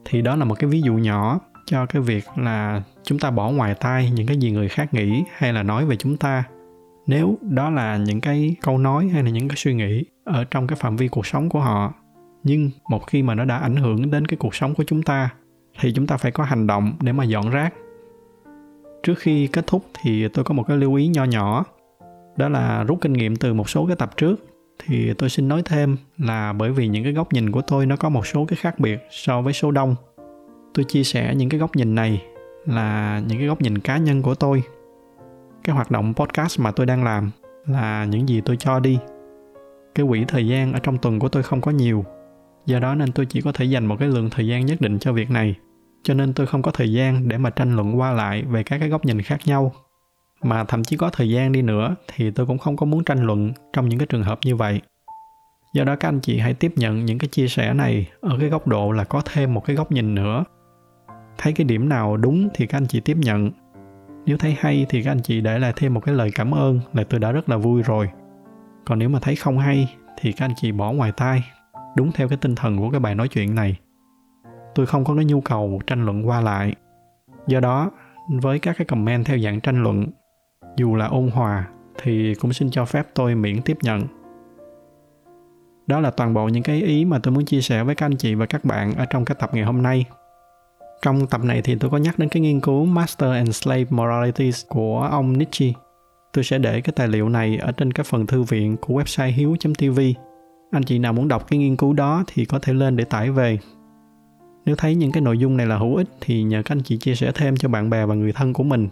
Thì 0.04 0.22
đó 0.22 0.36
là 0.36 0.44
một 0.44 0.54
cái 0.58 0.70
ví 0.70 0.82
dụ 0.82 0.94
nhỏ 0.94 1.40
cho 1.66 1.86
cái 1.86 2.02
việc 2.02 2.24
là 2.36 2.82
chúng 3.02 3.18
ta 3.18 3.30
bỏ 3.30 3.50
ngoài 3.50 3.74
tai 3.74 4.10
những 4.10 4.26
cái 4.26 4.36
gì 4.36 4.50
người 4.50 4.68
khác 4.68 4.94
nghĩ 4.94 5.24
hay 5.36 5.52
là 5.52 5.62
nói 5.62 5.86
về 5.86 5.96
chúng 5.96 6.16
ta. 6.16 6.44
Nếu 7.06 7.38
đó 7.42 7.70
là 7.70 7.96
những 7.96 8.20
cái 8.20 8.56
câu 8.62 8.78
nói 8.78 9.08
hay 9.08 9.22
là 9.22 9.30
những 9.30 9.48
cái 9.48 9.56
suy 9.56 9.74
nghĩ 9.74 10.04
ở 10.24 10.44
trong 10.44 10.66
cái 10.66 10.76
phạm 10.76 10.96
vi 10.96 11.08
cuộc 11.08 11.26
sống 11.26 11.48
của 11.48 11.60
họ, 11.60 11.94
nhưng 12.42 12.70
một 12.90 13.06
khi 13.06 13.22
mà 13.22 13.34
nó 13.34 13.44
đã 13.44 13.56
ảnh 13.56 13.76
hưởng 13.76 14.10
đến 14.10 14.26
cái 14.26 14.36
cuộc 14.36 14.54
sống 14.54 14.74
của 14.74 14.84
chúng 14.86 15.02
ta, 15.02 15.30
thì 15.80 15.92
chúng 15.92 16.06
ta 16.06 16.16
phải 16.16 16.32
có 16.32 16.44
hành 16.44 16.66
động 16.66 16.92
để 17.00 17.12
mà 17.12 17.24
dọn 17.24 17.50
rác 17.50 17.74
trước 19.02 19.18
khi 19.18 19.46
kết 19.46 19.66
thúc 19.66 19.84
thì 20.02 20.28
tôi 20.28 20.44
có 20.44 20.54
một 20.54 20.62
cái 20.68 20.76
lưu 20.76 20.94
ý 20.94 21.06
nho 21.06 21.24
nhỏ, 21.24 21.64
đó 22.36 22.48
là 22.48 22.84
rút 22.84 22.98
kinh 23.00 23.12
nghiệm 23.12 23.36
từ 23.36 23.54
một 23.54 23.70
số 23.70 23.86
cái 23.86 23.96
tập 23.96 24.16
trước. 24.16 24.36
Thì 24.86 25.14
tôi 25.14 25.28
xin 25.30 25.48
nói 25.48 25.62
thêm 25.64 25.96
là 26.18 26.52
bởi 26.52 26.70
vì 26.70 26.88
những 26.88 27.04
cái 27.04 27.12
góc 27.12 27.32
nhìn 27.32 27.50
của 27.50 27.62
tôi 27.62 27.86
nó 27.86 27.96
có 27.96 28.08
một 28.08 28.26
số 28.26 28.44
cái 28.44 28.56
khác 28.56 28.78
biệt 28.78 29.06
so 29.10 29.42
với 29.42 29.52
số 29.52 29.70
đông, 29.70 29.94
tôi 30.74 30.84
chia 30.84 31.04
sẻ 31.04 31.34
những 31.34 31.48
cái 31.48 31.60
góc 31.60 31.76
nhìn 31.76 31.94
này 31.94 32.22
là 32.66 33.22
những 33.28 33.38
cái 33.38 33.46
góc 33.46 33.60
nhìn 33.60 33.78
cá 33.78 33.96
nhân 33.96 34.22
của 34.22 34.34
tôi. 34.34 34.62
Cái 35.64 35.74
hoạt 35.74 35.90
động 35.90 36.14
podcast 36.14 36.60
mà 36.60 36.70
tôi 36.70 36.86
đang 36.86 37.04
làm 37.04 37.30
là 37.66 38.04
những 38.04 38.28
gì 38.28 38.40
tôi 38.44 38.56
cho 38.56 38.80
đi. 38.80 38.98
Cái 39.94 40.06
quỹ 40.08 40.24
thời 40.28 40.46
gian 40.46 40.72
ở 40.72 40.78
trong 40.78 40.98
tuần 40.98 41.18
của 41.18 41.28
tôi 41.28 41.42
không 41.42 41.60
có 41.60 41.70
nhiều, 41.70 42.04
do 42.66 42.78
đó 42.78 42.94
nên 42.94 43.12
tôi 43.12 43.26
chỉ 43.26 43.40
có 43.40 43.52
thể 43.52 43.64
dành 43.64 43.86
một 43.86 43.96
cái 43.98 44.08
lượng 44.08 44.30
thời 44.30 44.46
gian 44.46 44.66
nhất 44.66 44.80
định 44.80 44.98
cho 44.98 45.12
việc 45.12 45.30
này 45.30 45.54
cho 46.02 46.14
nên 46.14 46.32
tôi 46.32 46.46
không 46.46 46.62
có 46.62 46.70
thời 46.70 46.92
gian 46.92 47.28
để 47.28 47.38
mà 47.38 47.50
tranh 47.50 47.76
luận 47.76 47.98
qua 47.98 48.12
lại 48.12 48.42
về 48.42 48.62
các 48.62 48.78
cái 48.78 48.88
góc 48.88 49.04
nhìn 49.04 49.22
khác 49.22 49.40
nhau. 49.44 49.72
Mà 50.42 50.64
thậm 50.64 50.84
chí 50.84 50.96
có 50.96 51.10
thời 51.10 51.30
gian 51.30 51.52
đi 51.52 51.62
nữa 51.62 51.96
thì 52.08 52.30
tôi 52.30 52.46
cũng 52.46 52.58
không 52.58 52.76
có 52.76 52.86
muốn 52.86 53.04
tranh 53.04 53.22
luận 53.26 53.52
trong 53.72 53.88
những 53.88 53.98
cái 53.98 54.06
trường 54.06 54.22
hợp 54.22 54.38
như 54.44 54.56
vậy. 54.56 54.80
Do 55.74 55.84
đó 55.84 55.96
các 55.96 56.08
anh 56.08 56.20
chị 56.20 56.38
hãy 56.38 56.54
tiếp 56.54 56.72
nhận 56.76 57.04
những 57.04 57.18
cái 57.18 57.28
chia 57.28 57.48
sẻ 57.48 57.74
này 57.74 58.06
ở 58.20 58.36
cái 58.40 58.48
góc 58.48 58.66
độ 58.68 58.92
là 58.92 59.04
có 59.04 59.22
thêm 59.32 59.54
một 59.54 59.64
cái 59.64 59.76
góc 59.76 59.92
nhìn 59.92 60.14
nữa. 60.14 60.44
Thấy 61.38 61.52
cái 61.52 61.64
điểm 61.64 61.88
nào 61.88 62.16
đúng 62.16 62.48
thì 62.54 62.66
các 62.66 62.78
anh 62.78 62.86
chị 62.86 63.00
tiếp 63.00 63.16
nhận. 63.16 63.50
Nếu 64.26 64.38
thấy 64.38 64.56
hay 64.58 64.86
thì 64.88 65.02
các 65.02 65.10
anh 65.10 65.22
chị 65.22 65.40
để 65.40 65.58
lại 65.58 65.72
thêm 65.76 65.94
một 65.94 66.00
cái 66.00 66.14
lời 66.14 66.30
cảm 66.34 66.54
ơn 66.54 66.80
là 66.92 67.04
tôi 67.04 67.20
đã 67.20 67.32
rất 67.32 67.48
là 67.48 67.56
vui 67.56 67.82
rồi. 67.82 68.08
Còn 68.84 68.98
nếu 68.98 69.08
mà 69.08 69.18
thấy 69.22 69.36
không 69.36 69.58
hay 69.58 69.96
thì 70.20 70.32
các 70.32 70.44
anh 70.44 70.54
chị 70.56 70.72
bỏ 70.72 70.92
ngoài 70.92 71.12
tai, 71.16 71.42
đúng 71.96 72.12
theo 72.12 72.28
cái 72.28 72.38
tinh 72.40 72.54
thần 72.54 72.78
của 72.78 72.90
cái 72.90 73.00
bài 73.00 73.14
nói 73.14 73.28
chuyện 73.28 73.54
này 73.54 73.76
tôi 74.74 74.86
không 74.86 75.04
có 75.04 75.14
cái 75.14 75.24
nhu 75.24 75.40
cầu 75.40 75.80
tranh 75.86 76.04
luận 76.04 76.28
qua 76.28 76.40
lại 76.40 76.74
do 77.46 77.60
đó, 77.60 77.90
với 78.42 78.58
các 78.58 78.76
cái 78.78 78.84
comment 78.84 79.26
theo 79.26 79.38
dạng 79.38 79.60
tranh 79.60 79.82
luận, 79.82 80.06
dù 80.76 80.94
là 80.94 81.06
ôn 81.06 81.30
hòa 81.30 81.68
thì 82.02 82.34
cũng 82.34 82.52
xin 82.52 82.70
cho 82.70 82.84
phép 82.84 83.06
tôi 83.14 83.34
miễn 83.34 83.62
tiếp 83.62 83.76
nhận 83.82 84.02
đó 85.90 86.00
là 86.00 86.10
toàn 86.10 86.34
bộ 86.34 86.48
những 86.48 86.62
cái 86.62 86.82
ý 86.82 87.04
mà 87.04 87.18
tôi 87.18 87.34
muốn 87.34 87.44
chia 87.44 87.60
sẻ 87.60 87.84
với 87.84 87.94
các 87.94 88.06
anh 88.06 88.16
chị 88.16 88.34
và 88.34 88.46
các 88.46 88.64
bạn 88.64 88.94
ở 88.94 89.04
trong 89.04 89.24
cái 89.24 89.36
tập 89.40 89.50
ngày 89.52 89.64
hôm 89.64 89.82
nay 89.82 90.04
trong 91.02 91.26
tập 91.26 91.44
này 91.44 91.62
thì 91.62 91.76
tôi 91.80 91.90
có 91.90 91.96
nhắc 91.96 92.18
đến 92.18 92.28
cái 92.28 92.40
nghiên 92.40 92.60
cứu 92.60 92.84
Master 92.84 93.30
and 93.30 93.56
Slave 93.56 93.84
Moralities 93.90 94.66
của 94.68 95.08
ông 95.10 95.38
Nietzsche. 95.38 95.72
Tôi 96.32 96.44
sẽ 96.44 96.58
để 96.58 96.80
cái 96.80 96.92
tài 96.96 97.08
liệu 97.08 97.28
này 97.28 97.56
ở 97.56 97.72
trên 97.72 97.92
cái 97.92 98.04
phần 98.04 98.26
thư 98.26 98.42
viện 98.42 98.76
của 98.76 98.94
website 98.94 99.32
hiếu.tv. 99.32 100.00
Anh 100.70 100.82
chị 100.82 100.98
nào 100.98 101.12
muốn 101.12 101.28
đọc 101.28 101.46
cái 101.48 101.58
nghiên 101.58 101.76
cứu 101.76 101.92
đó 101.92 102.24
thì 102.26 102.44
có 102.44 102.58
thể 102.58 102.72
lên 102.72 102.96
để 102.96 103.04
tải 103.04 103.30
về. 103.30 103.58
Nếu 104.70 104.76
thấy 104.76 104.94
những 104.94 105.12
cái 105.12 105.20
nội 105.20 105.38
dung 105.38 105.56
này 105.56 105.66
là 105.66 105.78
hữu 105.78 105.96
ích 105.96 106.08
thì 106.20 106.42
nhờ 106.42 106.62
các 106.64 106.74
anh 106.74 106.82
chị 106.82 106.96
chia 106.96 107.14
sẻ 107.14 107.32
thêm 107.34 107.56
cho 107.56 107.68
bạn 107.68 107.90
bè 107.90 108.06
và 108.06 108.14
người 108.14 108.32
thân 108.32 108.52
của 108.52 108.62
mình. 108.62 108.88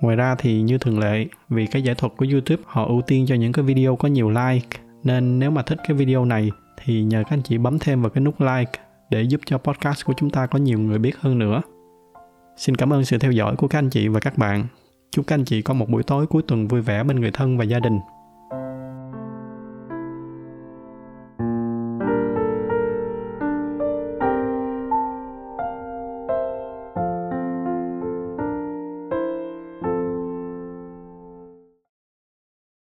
Ngoài 0.00 0.16
ra 0.16 0.34
thì 0.38 0.62
như 0.62 0.78
thường 0.78 0.98
lệ, 0.98 1.26
vì 1.48 1.66
cái 1.66 1.82
giải 1.82 1.94
thuật 1.94 2.12
của 2.16 2.26
YouTube 2.32 2.62
họ 2.66 2.86
ưu 2.86 3.02
tiên 3.02 3.26
cho 3.28 3.34
những 3.34 3.52
cái 3.52 3.64
video 3.64 3.96
có 3.96 4.08
nhiều 4.08 4.30
like, 4.30 4.78
nên 5.04 5.38
nếu 5.38 5.50
mà 5.50 5.62
thích 5.62 5.78
cái 5.88 5.96
video 5.96 6.24
này 6.24 6.50
thì 6.84 7.02
nhờ 7.02 7.22
các 7.22 7.30
anh 7.30 7.42
chị 7.42 7.58
bấm 7.58 7.78
thêm 7.78 8.02
vào 8.02 8.10
cái 8.10 8.24
nút 8.24 8.40
like 8.40 8.72
để 9.10 9.22
giúp 9.22 9.40
cho 9.46 9.58
podcast 9.58 10.04
của 10.04 10.14
chúng 10.16 10.30
ta 10.30 10.46
có 10.46 10.58
nhiều 10.58 10.78
người 10.78 10.98
biết 10.98 11.16
hơn 11.20 11.38
nữa. 11.38 11.62
Xin 12.56 12.74
cảm 12.74 12.92
ơn 12.92 13.04
sự 13.04 13.18
theo 13.18 13.32
dõi 13.32 13.56
của 13.56 13.68
các 13.68 13.78
anh 13.78 13.90
chị 13.90 14.08
và 14.08 14.20
các 14.20 14.38
bạn. 14.38 14.64
Chúc 15.10 15.26
các 15.26 15.34
anh 15.34 15.44
chị 15.44 15.62
có 15.62 15.74
một 15.74 15.88
buổi 15.88 16.02
tối 16.02 16.26
cuối 16.26 16.42
tuần 16.48 16.68
vui 16.68 16.80
vẻ 16.80 17.04
bên 17.04 17.20
người 17.20 17.30
thân 17.30 17.58
và 17.58 17.64
gia 17.64 17.78
đình. 17.78 17.98